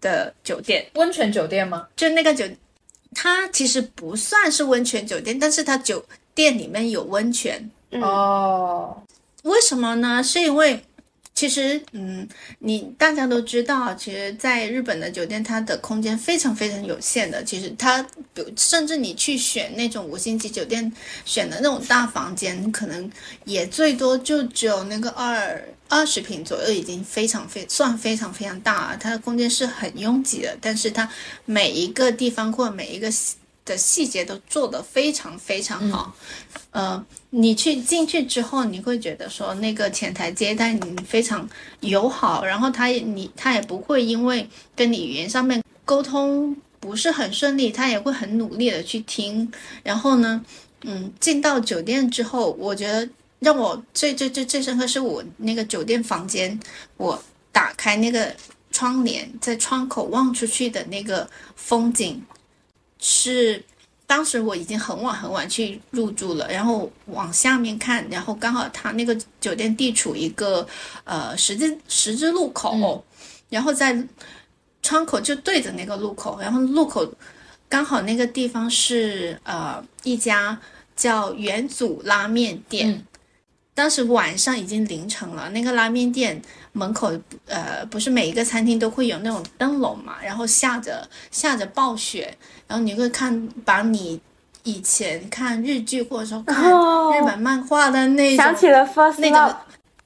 [0.00, 0.86] 的酒店。
[0.94, 1.88] 温泉酒店吗？
[1.96, 2.44] 就那个酒，
[3.14, 6.04] 它其实不算是温泉酒店，但是它酒
[6.34, 7.70] 店里面有温泉。
[7.90, 9.02] 嗯哦，
[9.44, 10.22] 为什么呢？
[10.22, 10.82] 是因为
[11.32, 12.28] 其实，嗯，
[12.58, 17.42] 你大家都知道，其实在日本的酒店，它的空间非常非常有限的。
[17.42, 20.92] 其实它，比如甚至你去选那种五星级酒店，
[21.24, 23.10] 选的那种大房间，可能
[23.44, 28.96] 也最多就只有那个二二十平左右，已经非常非算非常非常大了。
[28.96, 31.08] 它的空间是很拥挤的，但是它
[31.44, 36.14] 每一个地方或每一个细的细节都做得非常非常好。
[36.70, 41.48] 呃，你去进去之后，你会觉得说那个前台接待你非常
[41.80, 49.50] 友好，然后他也你他也不会因为跟你语言上面沟通不是很顺利，他也会很努力的去听。
[49.82, 50.44] 然后呢，
[50.82, 53.08] 嗯，进到酒店之后，我觉得
[53.44, 56.58] 让我最最最最深刻是我那个酒店房间，
[56.96, 57.22] 我
[57.52, 58.34] 打开那个
[58.70, 62.20] 窗帘，在窗口望出去的那个风景，
[62.98, 63.62] 是
[64.06, 70.66] 当时我已经很晚很晚去入住了，然后往下面看，然后刚好他那个酒店地处一个
[71.04, 73.02] 呃十字十字路口，嗯
[73.50, 73.96] 然后在
[74.82, 77.06] 窗口就对着那个路口，然后路口
[77.68, 80.58] 刚好那个地方是呃一家
[80.96, 82.90] 叫元祖拉面店。
[82.90, 83.04] 嗯
[83.74, 86.40] 当时晚上已经凌晨了，那个拉面店
[86.72, 87.12] 门口，
[87.46, 92.32] 呃，不是每一个餐厅都会有那种灯笼嘛，然后下着下着暴雪，
[92.68, 94.20] 然后你会看把你
[94.62, 99.56] 以前看日剧或者说看哦日本漫画的那种、想起了 First 那种，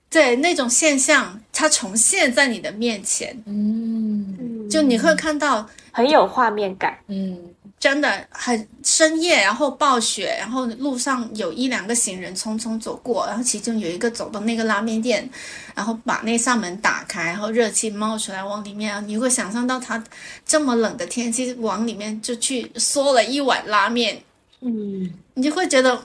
[0.09, 6.99] 对那种现象，它重现在你的面前，嗯就你会看到很有画面感。
[7.09, 7.39] 嗯
[7.81, 15.29] 真的很深夜，然后暴雪，然后路上有一两个行人匆匆走过，然后其中有一个走到那个拉面店，
[15.77, 20.03] 然后把那扇门打开，然后热气冒出来往里面，你会想象到他
[20.45, 24.21] 这么冷的天气往里面就去嗦了一碗拉面，
[24.61, 26.05] 嗯，你就会觉得，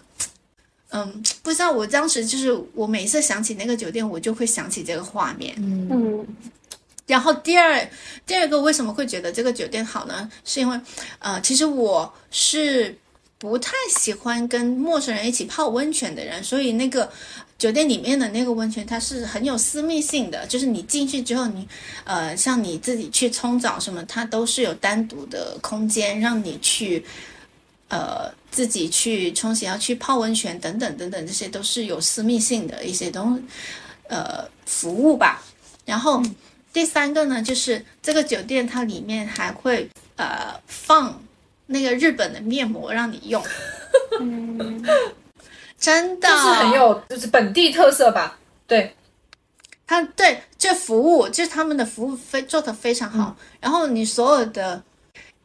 [0.92, 5.56] 嗯，不知道我当时就是我每次想起那个酒店，我就会想起这个画面。
[5.58, 5.90] 嗯。
[5.92, 6.28] 嗯
[7.06, 7.86] 然后第二
[8.26, 10.32] 第二个为什么会觉得这个酒店好呢？
[10.46, 10.80] 是因为，
[11.20, 12.98] 呃，其实我是
[13.38, 17.12] 不太喜欢跟陌生人一起泡温泉的人，所以那个
[17.58, 21.68] 酒店里面的那个温泉它是很有私密性的，就是你进去之后你，
[22.06, 27.06] 呃，像你自己去冲澡什么，它都是有单独的空间让你去，
[27.90, 33.44] 呃，自己去冲洗、要去泡温泉等等等等，这些都是有私密性的一些东，
[34.08, 35.44] 呃，服务吧。
[35.86, 36.24] 然后。
[36.74, 41.24] 第三个呢，就是这个酒店它里面还会呃放
[41.68, 43.42] 那个日本的面膜让你用，
[44.20, 44.84] 嗯，
[45.80, 48.38] 真的，就是很有就是本地特色吧？
[48.68, 48.96] 对，
[49.86, 54.82] 它对这服务就是他们的服务非做的非常好，然后你所有的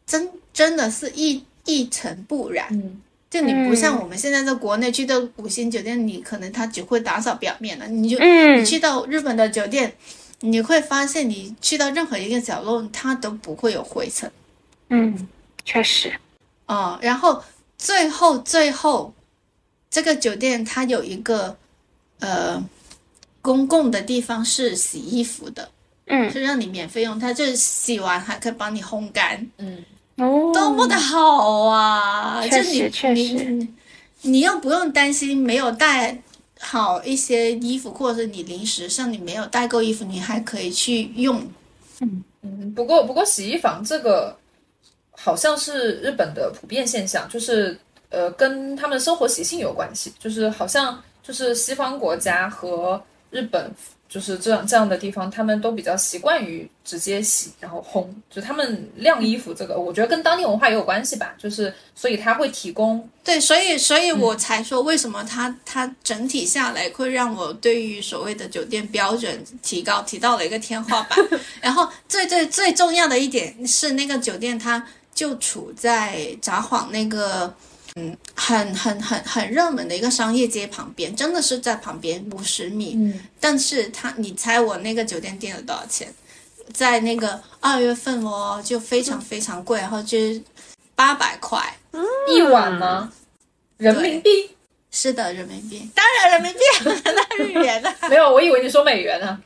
[0.07, 3.03] 真真的是一一尘不染，嗯。
[3.31, 9.93] 就你不像嗯我们现在在国内去到五星酒店，你可能他只会打扫表面了，你就、嗯你去到日本的酒店，
[10.41, 14.31] 你会发现你去到任何一个角落，它都不会有灰尘。
[14.89, 15.29] 嗯，
[15.65, 16.13] 确实，
[16.67, 17.43] 哦，然后
[17.77, 19.13] 最后最后，
[19.91, 21.57] 这个酒店它有一个
[22.21, 22.63] 呃
[23.43, 25.71] 公共的地方是洗衣服的，
[26.07, 26.31] 嗯。
[26.31, 29.85] 是让你免费用，它就是洗完还可以帮你烘干，嗯
[30.17, 32.43] 哦，多么的好啊！
[32.47, 33.23] 确实确实。
[33.45, 33.69] 你
[34.23, 36.21] 你又不用担心没有带
[36.59, 41.41] 好一些衣服，或者是你临时像你没有代购衣服，你还可以去用。
[42.01, 44.37] 嗯，不过不过洗衣房这个
[45.13, 47.79] 好像是日本的普遍现象，就是
[48.11, 53.73] 呃，跟他们的生活习性有关系，就是好像就是西方国家和日本。
[54.09, 58.07] 就是这样这样的地方，他们都比较习惯于直接洗，然后烘。
[58.31, 61.35] 就他们晾衣服这个，我觉得跟当地文化也有关系吧。
[61.37, 71.19] 就是所以他会提供对，所以所以我才说，为什么它它整体下来会让我对于所谓的酒店标准提高提到了一个天花板。
[71.61, 74.83] 然后最最最重要的一点是，那个酒店它
[75.15, 77.53] 就处在札幌那个
[77.99, 82.95] 嗯很很很很热门的一个商业街旁边，真的是在旁边五十米。
[82.97, 86.13] 嗯但是他，你猜我那个酒店订了多少钱？
[86.73, 90.41] 在那个二月份哦，就非常非常贵，然后就是
[90.95, 91.61] 八百块。
[92.29, 93.11] 一晚吗？
[93.79, 94.51] 人民币？
[94.91, 96.61] 是的，人民币，当然人民币，
[97.05, 97.95] 那日元呢？
[98.09, 99.39] 没有，我以为你说美元呢。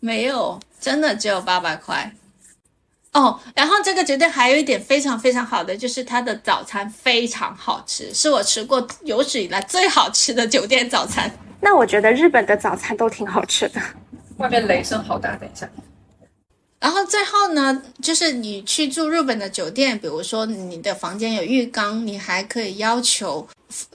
[0.00, 2.10] 没有，真的只有八百块。
[3.12, 11.30] 哦，然后这个酒店还有一点非常非常好的，就是它的早餐非常好吃，是我吃过有史以来最好吃的酒店早餐。
[11.60, 13.80] 那我觉得日本的早餐都挺好吃的。
[14.36, 15.68] 外面雷声好大，等一下。
[16.80, 23.46] 然后最后呢，就是你去住日本的酒店，比如说你的房间有浴缸，你还可以要求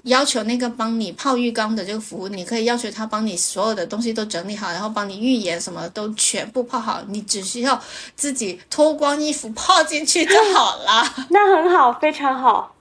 [0.04, 7.82] 要求那个帮你泡浴缸的这个服务，你可以要求他帮你所有的东西都整理好，然后帮你浴盐什么都全部泡好，你只需要
[8.16, 11.28] 自己脱光衣服泡进去就好了。
[11.32, 12.76] 那很好，非常好。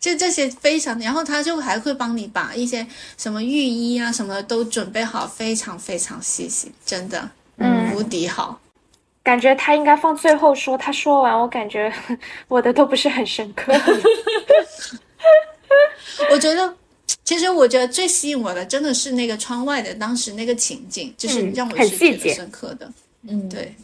[0.00, 2.86] 就这些非常，然后他就还会帮你把一些
[3.18, 8.58] 什么浴衣啊什么的都准备好，非常非常细心，真的，嗯无敌好。
[9.26, 11.92] 感觉他应该放最后说，他说完我感觉
[12.46, 13.72] 我的都不是很深刻。
[16.30, 16.72] 我觉得，
[17.24, 22.88] 其实我觉得最吸引我的真的是那个窗外的当时那个情景，就是嗯让我很是觉得细节深刻的。
[23.28, 23.74] 嗯，对，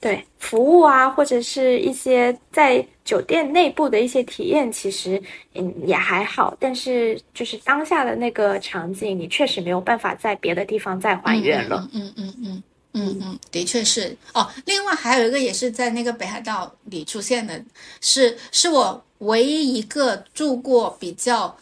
[0.00, 5.22] 对服务啊，或者是一些在酒店内部的一些体验，其实
[5.54, 11.88] 嗯也还好，但是就是当下的那个场景，你确实没有办法在别的地方再还原了。
[11.94, 12.62] 嗯嗯嗯嗯嗯
[13.00, 14.50] 嗯嗯，的确是哦。
[14.66, 17.62] 另外还有一个也是在那个北海道里出现的，
[18.00, 21.56] 是是我唯一一个住过比较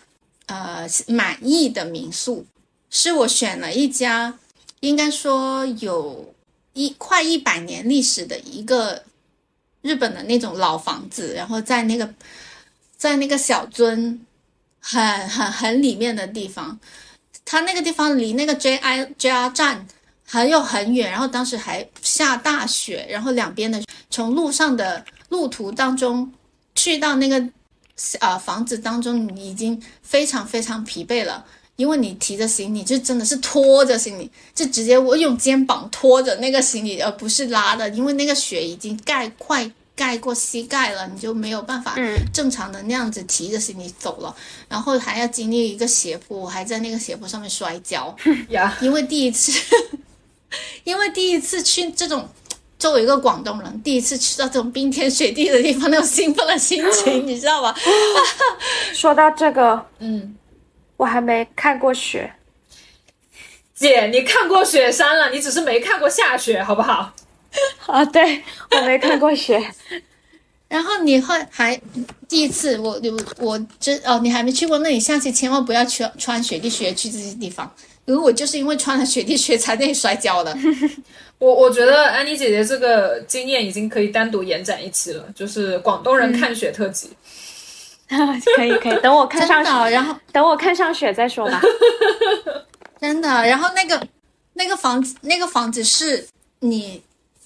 [0.46, 2.44] 呃满意的民宿，
[2.90, 4.38] 是我选了一家，
[4.80, 6.34] 应该说有
[6.74, 9.02] 一快一百年历史的一个
[9.82, 12.14] 日本的那种老房子，然后在那个
[12.96, 14.18] 在那个小樽
[14.80, 16.78] 很很很里面的地方，
[17.44, 19.86] 它那个地方离那个 JI JR 站
[20.30, 26.30] 还有很远，然后当时还下大雪，然后两边的从路上的路途当中
[26.74, 27.42] 去到那个
[28.20, 31.44] 呃房子当中，你已经非常非常疲惫了。
[31.76, 42.16] 因为你提着行李，就真的是拖着行李，就直接我用肩膀拖着那个行李，而不是拉的，因为那个雪已经盖快盖过膝盖了，你就没有办法嗯。
[42.34, 44.34] 正常的那样子提着行李走了，
[44.68, 48.12] 然后还要经历一个斜坡，我还在那个斜坡上面摔跤，
[48.48, 49.52] 呀，因为第一次，
[50.84, 52.28] 因为第一次去这种。
[52.78, 57.74] 作为一个广东人，第一次去到这种冰天雪地的地方，那种兴奋的心情， 你知道吧？
[58.94, 60.36] 说到这个，嗯，
[60.96, 62.32] 我还没看过雪，
[63.74, 67.12] 姐，你看过雪山了，你只是没看过下雪，好不好？
[67.86, 69.60] 啊，对我没看过雪。
[70.70, 71.76] 然后你会还
[72.28, 77.74] 第一次，我我我这哦，你还没去过那里，下次千万不要去穿雪地靴去这些地方，
[78.08, 80.56] 因为我就是因为穿了雪地靴才那里摔跤的。
[81.38, 87.10] 我我觉得安妮姐姐这个经验已经可以单独延展一期了，就是广东人看雪特辑。
[88.56, 91.60] 可以可以，等我看上的， 然后等我看上雪再说吧。
[92.98, 94.08] 真的，然后那个
[94.54, 96.26] 那个房子，那个房子是
[96.60, 97.02] 你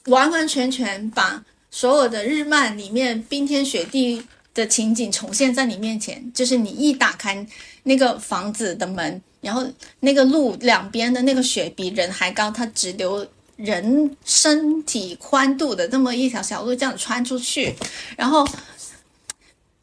[0.07, 4.25] 完完全全把所有的日漫里面冰天雪地
[4.55, 7.45] 的情景重现在你面前，就是你一打开
[7.83, 9.63] 那个房子的门，然后
[10.01, 17.75] 那个路两边的那个雪比人还高，它只留人身体宽度的这么一条小路这样穿出去，
[18.17, 18.49] 然后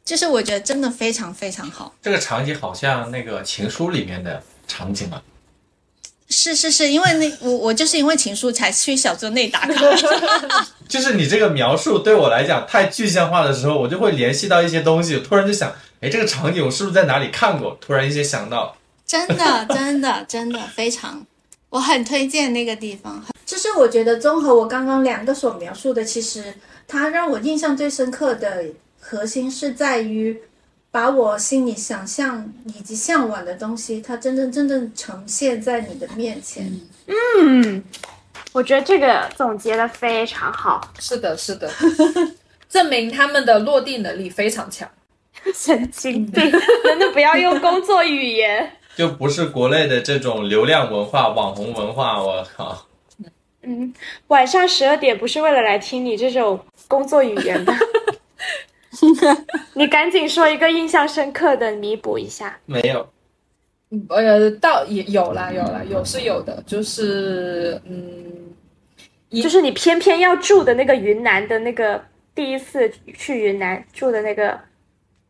[0.04, 1.94] 就是我觉得真的非常非常好。
[2.02, 5.22] 这个场景好像那个《情书》里面的场景啊。
[6.32, 9.74] 是是是，因为那我我就是因为情书才去小樽内打卡。
[10.88, 17.76] 就是你这个描述对我来讲太具象化的时候，我就会联系到一些东西，突然就想，哎，这个场景我是不是在哪里看过？
[17.80, 18.76] 突然一些想到，
[19.10, 21.26] 真的，真的，真的非常，
[21.68, 23.20] 我很推荐那个地方。
[23.44, 26.54] 就是我觉得综合我刚刚两个所描述的，其实
[26.86, 28.66] 它让我印象最深刻的
[29.00, 30.40] 核心是在于，
[30.92, 36.72] 把我心里想象以及向往的东西，它真正真正呈现在你的面前。
[37.08, 37.82] 嗯，
[38.52, 40.80] 我觉得这个总结的非常好。
[41.00, 41.68] 是的，是的，
[42.68, 44.88] 证明他们的落地能力非常强。
[45.52, 46.44] 神经病，
[46.86, 48.76] 能不能不要用工作语言？
[49.00, 52.86] 就不是国内的这种流量文化、网红文化，我靠！
[53.62, 53.94] 嗯，
[54.26, 57.72] 晚上十二点不是为了来听你这种工作语言的。
[59.72, 62.58] 你赶紧说一个印象深刻的，弥补一下。
[62.66, 63.08] 没有，
[64.10, 68.52] 呃，倒也有啦，有啦，有是有的，就是嗯，
[69.42, 72.04] 就是你偏偏要住的那个云南的那个
[72.34, 74.60] 第一次去云南住的那个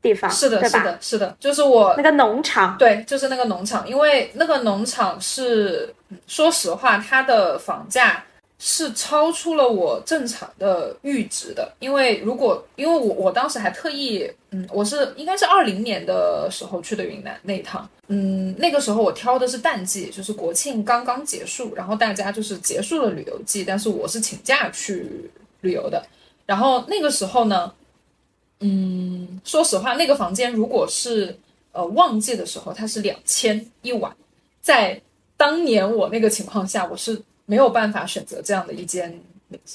[0.02, 8.24] 地方，是的，是的，是的，就是我那个农场，对，就是那个农场，因为那个农场是，嗯说实话，它的房价
[8.58, 11.72] 是超出了我正常的阈值的。
[11.80, 26.02] 因为如果，因为我我当时还特意，嗯，我是应该是二零年的时候去的云南那一趟，嗯，那个时候我挑的是淡季，就是国庆刚刚结束，然后大家就是结束了旅游季，但是我是请假去旅游的。
[26.46, 27.72] 然后那个时候呢，
[28.60, 31.36] 嗯，说实话，那个房间如果是
[31.72, 34.14] 呃旺季的时候，它是两千一晚，
[34.60, 35.00] 在
[35.36, 39.18] 当年我那个情况下，我是没有办法选择这样的一间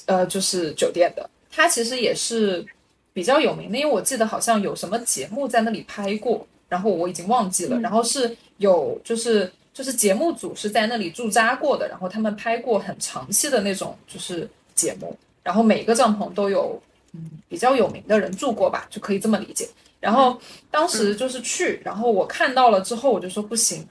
[0.06, 1.28] 呃就是酒店的。
[1.50, 2.64] 它其实也是
[3.12, 16.85] 比较有名的，因为我记得好像有什么节目在那里拍过，然后我已经忘记了，然后是有就是就是节目组是在那里驻扎过的，然后他们拍过很长期的那种就是节目，然后每个帐篷都有嗯
[17.48, 19.68] 比较有名的人住过吧，就可以这么理解。
[19.98, 20.38] 然后
[20.70, 23.86] 当时就是去，然后我看到了之后，我就说不行，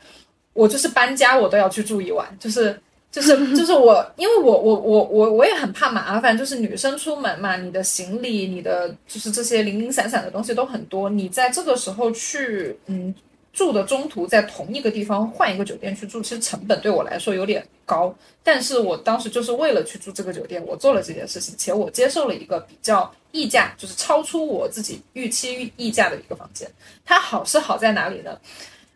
[0.53, 2.79] 我就是搬家我都要去住一晚，就是
[3.11, 13.13] 就是就是我，因为我我我我我也很怕麻烦，就是女生出门嘛，你的行李、你的就是这些零零散散的东西都很多，你在这个时候去嗯
[13.55, 18.13] 住的中途在同一个地方换一个酒店去住，其实成本对我来说有点高，
[18.43, 26.69] 但是我当时就是为了去住这个酒店，我做了这件事情，且我接受了一个比较溢价，就是超出我自己预期溢价的一个房间。
[27.05, 28.37] 它好是好在哪里呢？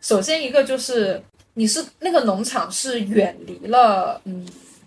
[0.02, 1.20] 首先一个就是
[1.54, 4.46] 你是那个农场是远离了，嗯，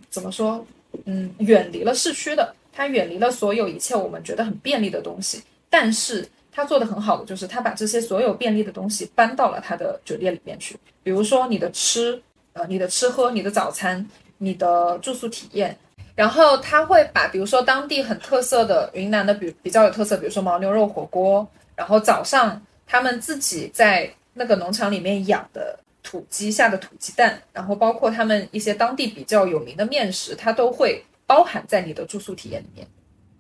[0.10, 0.66] 怎么说？
[1.06, 12.22] 嗯，远离了市区的，它远离了所有一切我们觉得很便利的东西，但是他做的很好的就是他把这些所有便利的东西搬到了他的酒店里面去，比如说你的吃，
[12.54, 14.08] 呃，你的吃喝，你的早餐，
[14.38, 15.76] 你的住宿体验。
[16.16, 32.88] 然后他会把，比如说当地很特色的云南的比比较有特色，比如说牦牛肉火锅，然后早上他们自己在那个农场里面养的土鸡下的土鸡蛋，然后包括他们一些当地比较有名的面食，它都会包含在你的住宿体验里面。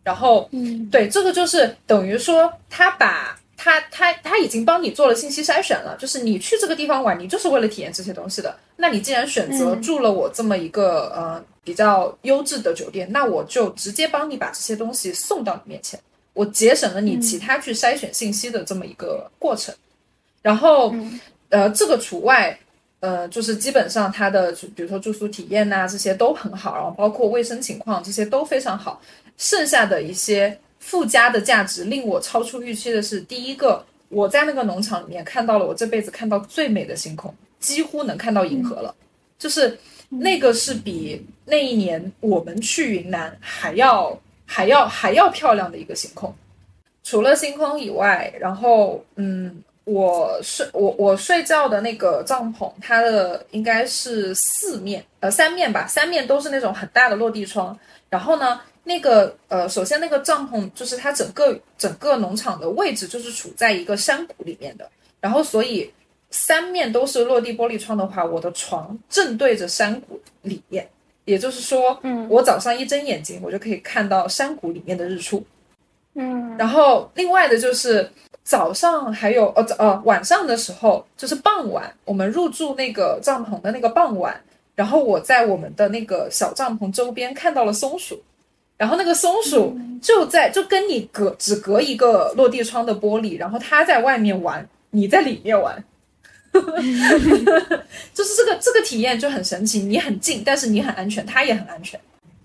[0.04, 8.54] 然后，嗯，对，这个就是等于说他把他他他已经帮你做了信息筛选了，就是你去这个地方玩，你就是为了体验这些东西的。
[8.76, 15.98] 那你既然选择嗯住了我这么一个呃比较优质的酒店，那我就直接帮你把这些东西送到你面前，
[16.34, 19.74] 我节省了你其他去筛选信息的这么一个过程。
[20.42, 22.60] 然后，嗯呃，这个除外，
[23.00, 29.02] 呃，就是基本上它的，比如说住宿体验呐、这些都很好，然后包括卫生情况这些都非常好。
[29.38, 38.94] 剩下的一些附加的价值令我超出预期的是，第一个，我在那个农场里面看到了我这辈子看到最美的星空，几乎能看到银河了，
[39.40, 39.78] 就是
[40.10, 46.34] 那个是比那一年我们去云南还要还要还要漂亮的一个星空。
[47.04, 57.78] 除了星空以外，然后嗯，我睡我我睡觉的那个帐篷，它的应该是四面呃三面吧，三面都是那种很大的落地窗。
[58.10, 64.90] 然后呢，那个呃，首先那个帐篷就是它整个整个农场的位置就是处在一个山谷里面的，
[65.22, 65.92] 然后所以
[66.30, 70.88] 三面都是落地玻璃窗的话，我的床正对着山谷里面，
[71.26, 72.28] 也就是说，嗯。
[72.30, 75.44] 我早上一睁眼睛，我就可以看到山谷里面的日出。
[76.16, 76.58] 嗯。
[76.58, 78.10] 然后另外的就是
[78.44, 84.42] 早上还有呃早呃晚上的时候，就是傍晚，我们入住那个帐篷的那个傍晚，
[84.76, 88.22] 然后我在我们的那个小帐篷周边看到了松鼠，
[88.78, 95.84] 然后那个松鼠就在就跟你隔只隔一个落地窗的玻璃，然后它在外面玩，你在里面玩。
[98.14, 102.00] 就是这个这个体验就很神奇，你很近，但是你很安全，它也很安全，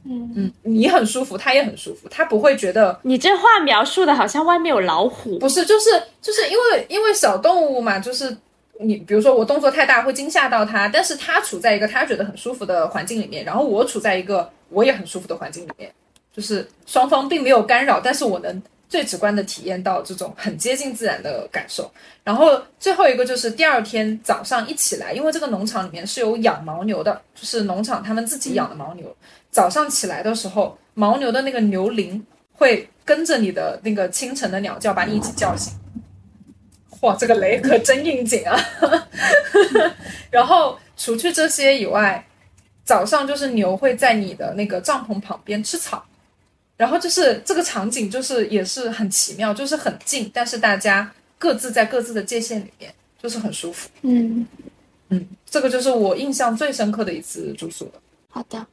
[0.05, 5.91] 嗯，嗯，你很舒服，它也很舒服，它不会觉得你这话描述的好像外面有老虎，不是，就是
[6.23, 8.35] 就是因为因为小动物嘛，就是
[8.81, 15.93] 你比如说我动作太大会惊吓到它，但是它处在一个它觉得很舒服的环境里面，然后我处在一个我也很舒服的环境里面，
[16.39, 21.91] 就是双方并没有干扰，但是我能最直观的体验到这种很接近自然的感受。
[22.23, 29.13] 然后最后一个就是第二天早上一起来，因为这个农场里面是有养牦牛的，就是农场他们自己养的牦牛。
[29.51, 35.73] 早上起来的时候，牦牛的那个牛铃会跟着你的那个清晨的鸟叫把你一起叫醒。
[37.01, 38.57] 哇，这个雷可真应景啊！
[40.31, 42.25] 然后除去这些以外，
[42.85, 46.05] 早上就是牛会在你的那个帐篷旁边吃草，
[46.79, 53.91] 然后就是这个场景就是也是很奇妙，就是很近，但是大家各自在各自的界限里面，就是很舒服。
[54.03, 54.47] 嗯，
[55.11, 58.01] 嗯，这个就是我印象最深刻的一次住宿了。
[58.31, 58.65] 好的，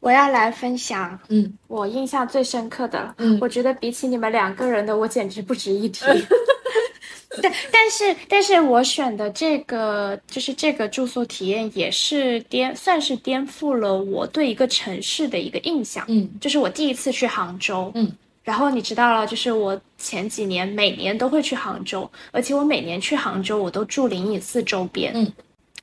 [0.00, 3.14] 我要来分享嗯我印象最深刻的了。
[3.18, 6.04] 嗯我觉得比起你们两个人的，我简直不值一提。
[7.42, 16.04] 但但是但是我选的这个就是这个住宿体验，也是颠算是颠覆了我对一个城市的一个印象。
[16.08, 18.10] 嗯就是我第一次去杭州，嗯，
[18.42, 25.32] 然后你知道了，就是我前几年每年都会去杭州，而且我每年去杭州我都住灵隐寺周边，嗯，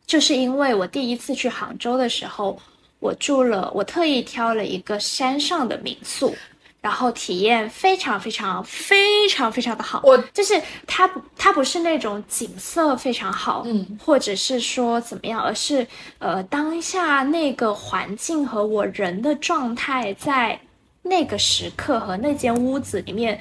[0.05, 2.59] 就是因为我第一次去杭州的时候，
[2.99, 6.35] 我住了，我特意挑了一个山上的民宿。
[6.81, 10.17] 然后体验非常非常非常非常的好，我。
[10.33, 15.85] 就是它不它不是那种景色非常好，嗯，或者是说怎么样，而是
[16.17, 20.59] 呃当下那个环境和我人的状态在
[21.03, 23.39] 那个时刻和那间屋子里面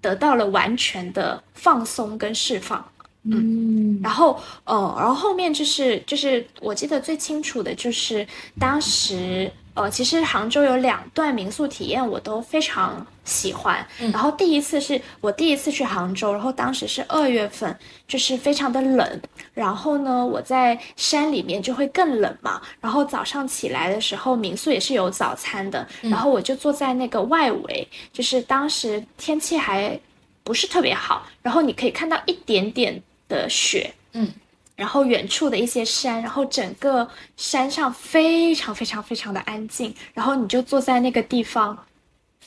[0.00, 2.82] 得到了完全的放松跟释放。
[3.24, 4.00] 嗯。
[4.02, 8.26] 然后，呃，然后后面就是就是我记得最清楚的就是
[8.58, 13.84] 当时，呃，其实杭州有两段民宿体验我都非常喜欢。
[14.12, 17.76] 然后第一次是我第一次去杭州，然后当时是二月份，
[18.06, 19.20] 就是非常的冷。
[19.52, 22.62] 然后呢，我在山里面就会更冷嘛。
[22.80, 25.86] 然后早上起来的时候，民宿也是有早餐的。
[26.02, 29.98] 然后我就坐在那个外围，就是当时天气还
[30.42, 34.28] 不是特别好，然后你可以看到一点点的雪，嗯，
[34.76, 41.76] 然后远处的一些山，然后整个山上非常非常非常的安静，然后你就坐在那个地方。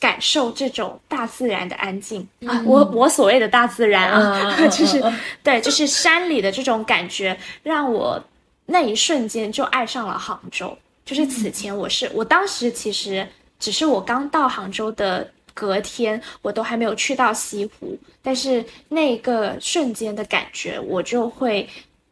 [0.00, 2.62] 感受这种大自然的安静、啊！
[2.64, 5.02] 我我所谓的大自然啊， 就是
[5.42, 8.22] 对，就是山里的这种感觉，让我
[8.66, 10.78] 那一瞬间就爱上了杭州。
[11.04, 13.26] 就是此前我是，我当时其实
[13.58, 21.68] 只是我刚到杭州的隔天，我都还没有去到西湖，但是那个瞬间的感觉，我就会。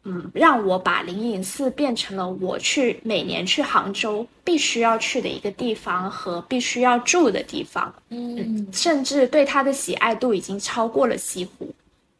[0.09, 7.93] 嗯，让我把灵隐寺变成了我去每年去杭州必须要去的一个地方和必须要住的地方。
[8.09, 11.73] 嗯甚至对它的喜爱度已经超过了西湖，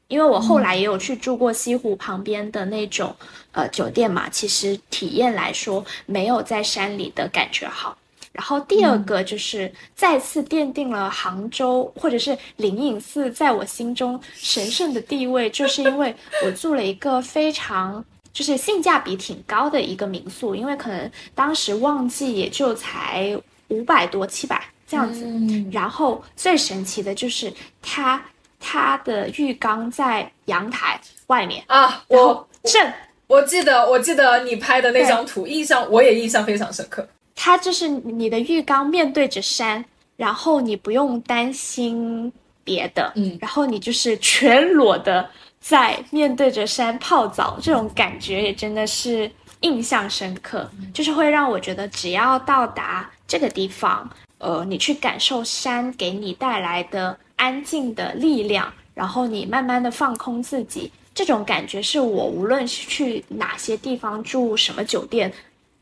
[0.10, 3.16] 因为我后来也有去住过西湖旁边的那种、
[3.54, 7.98] 呃酒店嘛，其实体验来说没有在山里的感觉好。
[8.38, 16.16] 然后第二个就是再次奠定了杭州或者是灵隐寺在我心中神圣的地位，就是因为
[16.46, 23.36] 我住了一个非常就是性价比挺高的一个民宿，因为可能当时旺季也就才
[23.70, 25.68] 五百多七百这样子，嗯。
[25.72, 27.52] 然后最神奇的就是
[27.82, 28.24] 它
[28.60, 32.94] 它的浴缸在阳台外面，啊，我正
[33.26, 37.08] 我记得我记得你拍的那张图，印象我也印象非常深刻。
[37.40, 39.86] 它就是你的浴缸面对着山，
[40.18, 42.34] 然后你不用担心
[42.64, 45.30] 别的，嗯然后你就是全裸的
[45.62, 49.32] 在面对着山泡澡，这种感觉也真的是
[49.62, 54.10] 印象深刻，就是会让我觉得只要到达这个地方，
[54.40, 60.92] 呃，你去感受山给你带来的安静的力量，然后你慢慢的放空自己。
[61.14, 65.32] 这种感觉是我无论是去哪些地方住什么酒店，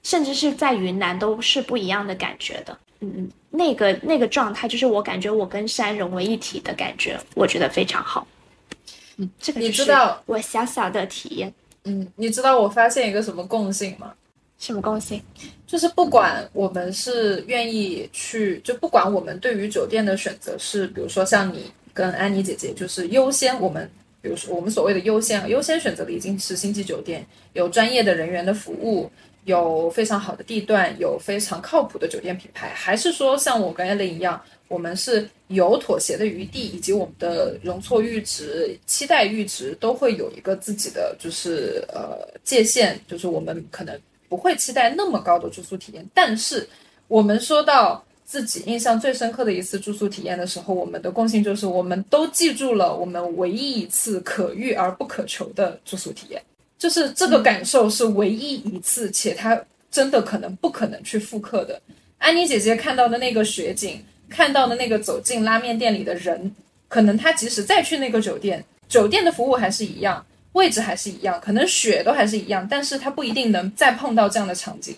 [0.06, 2.78] 甚至是在云南都是不一样的感觉的。
[3.00, 8.26] 嗯嗯，那个那个状态就是我感觉我跟山融为一体的感觉，我觉得非常好。
[9.18, 11.52] 嗯，这个你知道我小小的体验，
[11.86, 14.14] 嗯，你知道我发现一个什么共性吗？
[14.60, 15.20] 什么共性？
[15.66, 23.90] 就是不管我们是愿意去，就不管我们对于酒店的选择是，比如说像你跟安妮姐姐，就是优先我们，
[24.22, 29.12] 比如说我们所谓的优先，优先选择的已经是星级酒店，有专业的人员的服务，
[29.46, 46.68] 有非常好的地段，有非常靠谱的酒店品牌，还是说像我跟艾琳一样，我们是有妥协的余地，以及我们的容错阈值、期待阈值都会有一个自己的就是呃界限，就是我们可能不会期待那么高的住宿体验，但是
[47.08, 56.42] 我们说到自己印象最深刻的一次住宿体验的时候，我们的共性就是我们都记住了我们唯一一次可遇而不可求的住宿体验，
[56.78, 61.82] 就是这个感受是唯一一次，且它真的可能不可能去复刻的。
[62.18, 66.54] 安妮姐姐看到的那个雪景，看到的那个走进拉面店里的人，
[66.88, 74.96] 可能她即使再去那个酒店，酒店的服务还是一样，位置还是一样，可能雪都还是一样，但是她不一定能再碰到这样的场景。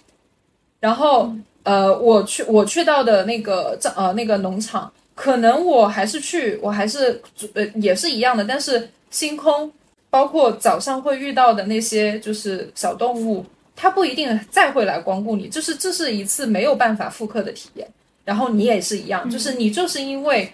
[0.79, 1.33] 然后，
[1.63, 7.21] 呃，我去我去到的那个这呃那个农场，可能我还是去，我还是
[7.53, 9.69] 呃也是一样的，但是星空
[10.09, 17.87] 包括早上会遇到的那些就是小动物，它不一定再会来光顾你，就是这是一次没有办法复刻的体验。
[18.23, 20.51] 然后你也是一样，就是你就是因为，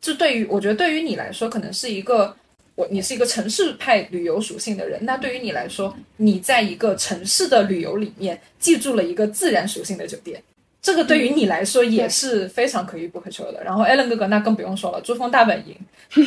[0.00, 2.36] 这对于我觉得对于你来说，可能是一个
[2.74, 10.42] 我你是一个城市派旅游属性的人，那对于你来说，你在一个城市的旅游里面记住了一个自然属性的酒店。
[10.82, 13.62] 这个对于你来说也是非常可遇不可求的。
[13.62, 15.76] 然后 Allen 哥哥那更不用说了，珠峰大本营，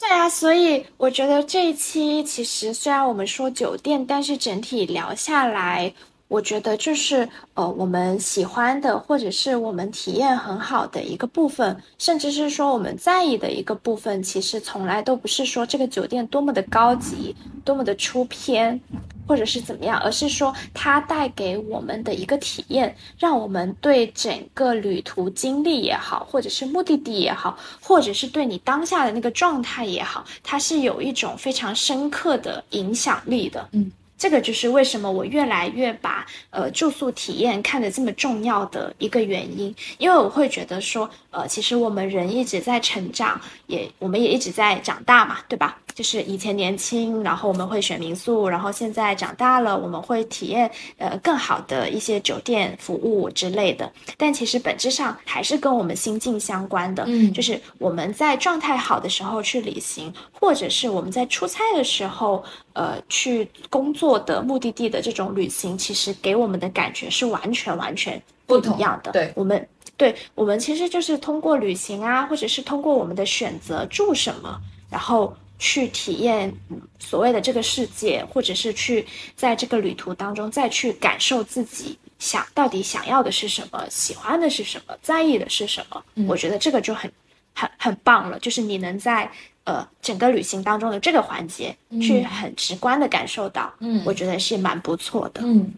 [0.00, 5.92] 对啊，所以我觉得这一期其实虽然我们说酒店，但是整体聊下来，
[6.32, 17.36] 我觉得就是呃我们喜欢的或者是我们体验很好的一个部分，甚至是说我们在意的一个部分，其实从来都不是说这个酒店多么的高级，
[17.66, 18.80] 多么的出片，
[19.26, 33.68] 或者是怎么样，而是说它带给我们的一个体验，让我们对整个旅途经历也好，或者是目的地也好，或者是对你当下的那个状态也好，它是有一种非常深刻的影响力的。
[33.72, 33.92] 嗯。
[34.22, 45.76] 这个就是为什么我越来越把呃住宿体验看得这么重要的一个原因，因为我会觉得说，呃，其实我们人一直在成长，也我们也一直在长大嘛，对吧？
[45.94, 53.90] 就是以前年轻，然后我们会选民宿，然后现在长大了，我们会体验呃更好的一些酒店服务之类的。
[54.16, 62.42] 但其实本质上还是跟我们心境相关的，嗯就是我们在状态好的时候去旅行，或者是我们在出差的时候，
[62.72, 69.12] 呃，去工作的目的地的这种旅行，其实给我们的感觉是完全完全不一样的。
[69.12, 69.68] 对我们。
[69.94, 74.58] 对我们其实就是通过旅行啊，或者是通过我们的选择住什么，
[74.90, 75.32] 然后
[75.62, 79.06] 去体验嗯所谓的这个世界，或者是去
[79.36, 86.04] 在这个旅途当中再去感受自己想到底想要的是什么，喜欢的是什么，在意的是什么。
[86.16, 87.08] 嗯我觉得这个就很
[87.54, 89.30] 很很棒了，就是你能在
[89.62, 95.42] 呃整个旅行当中的这个环节去很直观的感受到，嗯我觉得是蛮不错的。
[95.44, 95.72] 嗯，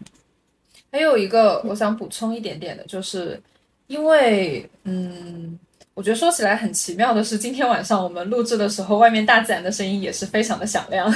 [0.91, 3.39] 还有一个我想补充一点点的，就是
[3.85, 5.59] 因为嗯，
[5.95, 11.11] 我觉得说起来很奇妙的是，今天晚上我们录制的时候，外面大自然的声音也是非常的响亮。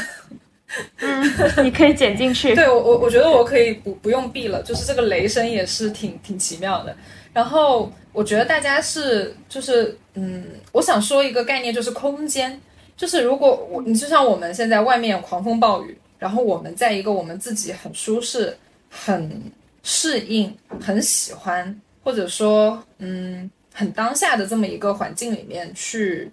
[0.99, 1.23] 嗯，
[1.63, 2.53] 你可以剪进去。
[2.55, 6.95] 对我我我觉得我可以不不用闭了，就是这个雷声也是挺挺奇妙的。
[7.33, 12.59] 然后我觉得大家是就是嗯，我想说一个概念，就是空间，
[12.95, 18.55] 就是如果我你就像我们现在外面狂风暴雨，然后我们在一个我们自己很舒适、
[18.89, 19.41] 很
[19.83, 23.49] 适应、很喜欢，或者说嗯
[23.79, 26.31] 很当下的这么一个环境里面去。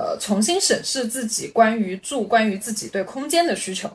[0.00, 3.90] 呃，重新审视自己关于住、关于自己对空间的需求，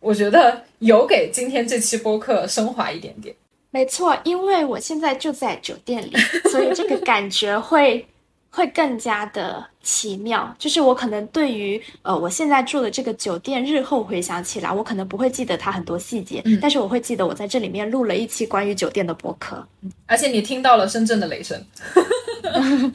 [0.00, 3.34] 我觉得有给今天这期播客升华一点点。
[3.70, 6.14] 没错，因为我现在就在酒店里，
[6.50, 8.06] 所以这个感觉会
[8.50, 10.54] 会更加的奇妙。
[10.58, 19.66] 就是我可能对于呃我现在住的这个酒店，日后回想起来，我可能不会记得它很多细节，嗯但是我会记得我在这里面录了一期关于酒店的播客。
[20.04, 21.58] 而且你听到了深圳的雷声，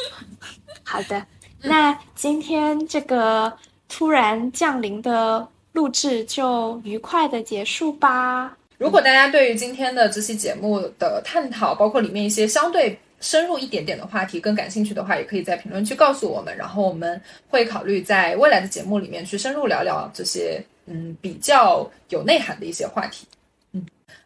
[0.83, 1.25] 好的，
[1.61, 3.51] 那今天这个
[3.87, 8.57] 突然降临的录制就愉快的结束吧。
[8.77, 23.27] 如果大家对于今天的这期节目的探讨，包括里面一些相对深入一点点的话题更感兴趣的话，也可以在评论区告诉我们，然后我们会考虑在未来的节目里面去深入聊聊这些嗯比较有内涵的一些话题。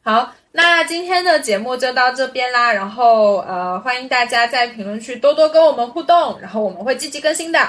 [0.06, 7.60] 嗯，好，那今天的节目就到这边啦，然后呃欢迎大家在评论区多多跟我们互动，然后我们会积极更新的，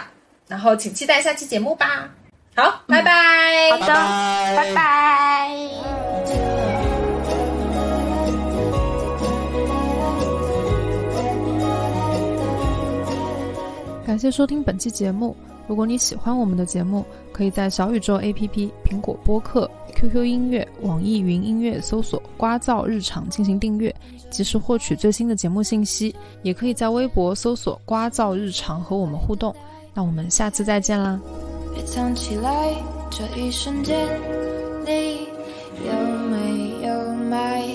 [0.47, 2.11] 然后请期待下期节目吧。
[2.55, 3.71] 好，拜拜。
[3.71, 5.51] 好的，拜拜
[14.07, 15.35] 感谢收听本期节目。
[15.67, 23.95] 如果你喜欢我们的节目，可以在小宇宙 APP、苹果播客、QQ 音乐、网易云音乐搜索“瓜噪日常”进行订阅，
[24.31, 26.15] 及时获取最新的节目信息。
[26.43, 29.55] 也可以在微博搜索“瓜噪日常”和我们互动。
[29.93, 31.21] 那我们下次再见啦！
[31.75, 32.73] 别藏起来，
[33.11, 34.07] 这一瞬间
[34.85, 35.27] 你
[35.85, 35.93] 有
[36.29, 37.67] 没有买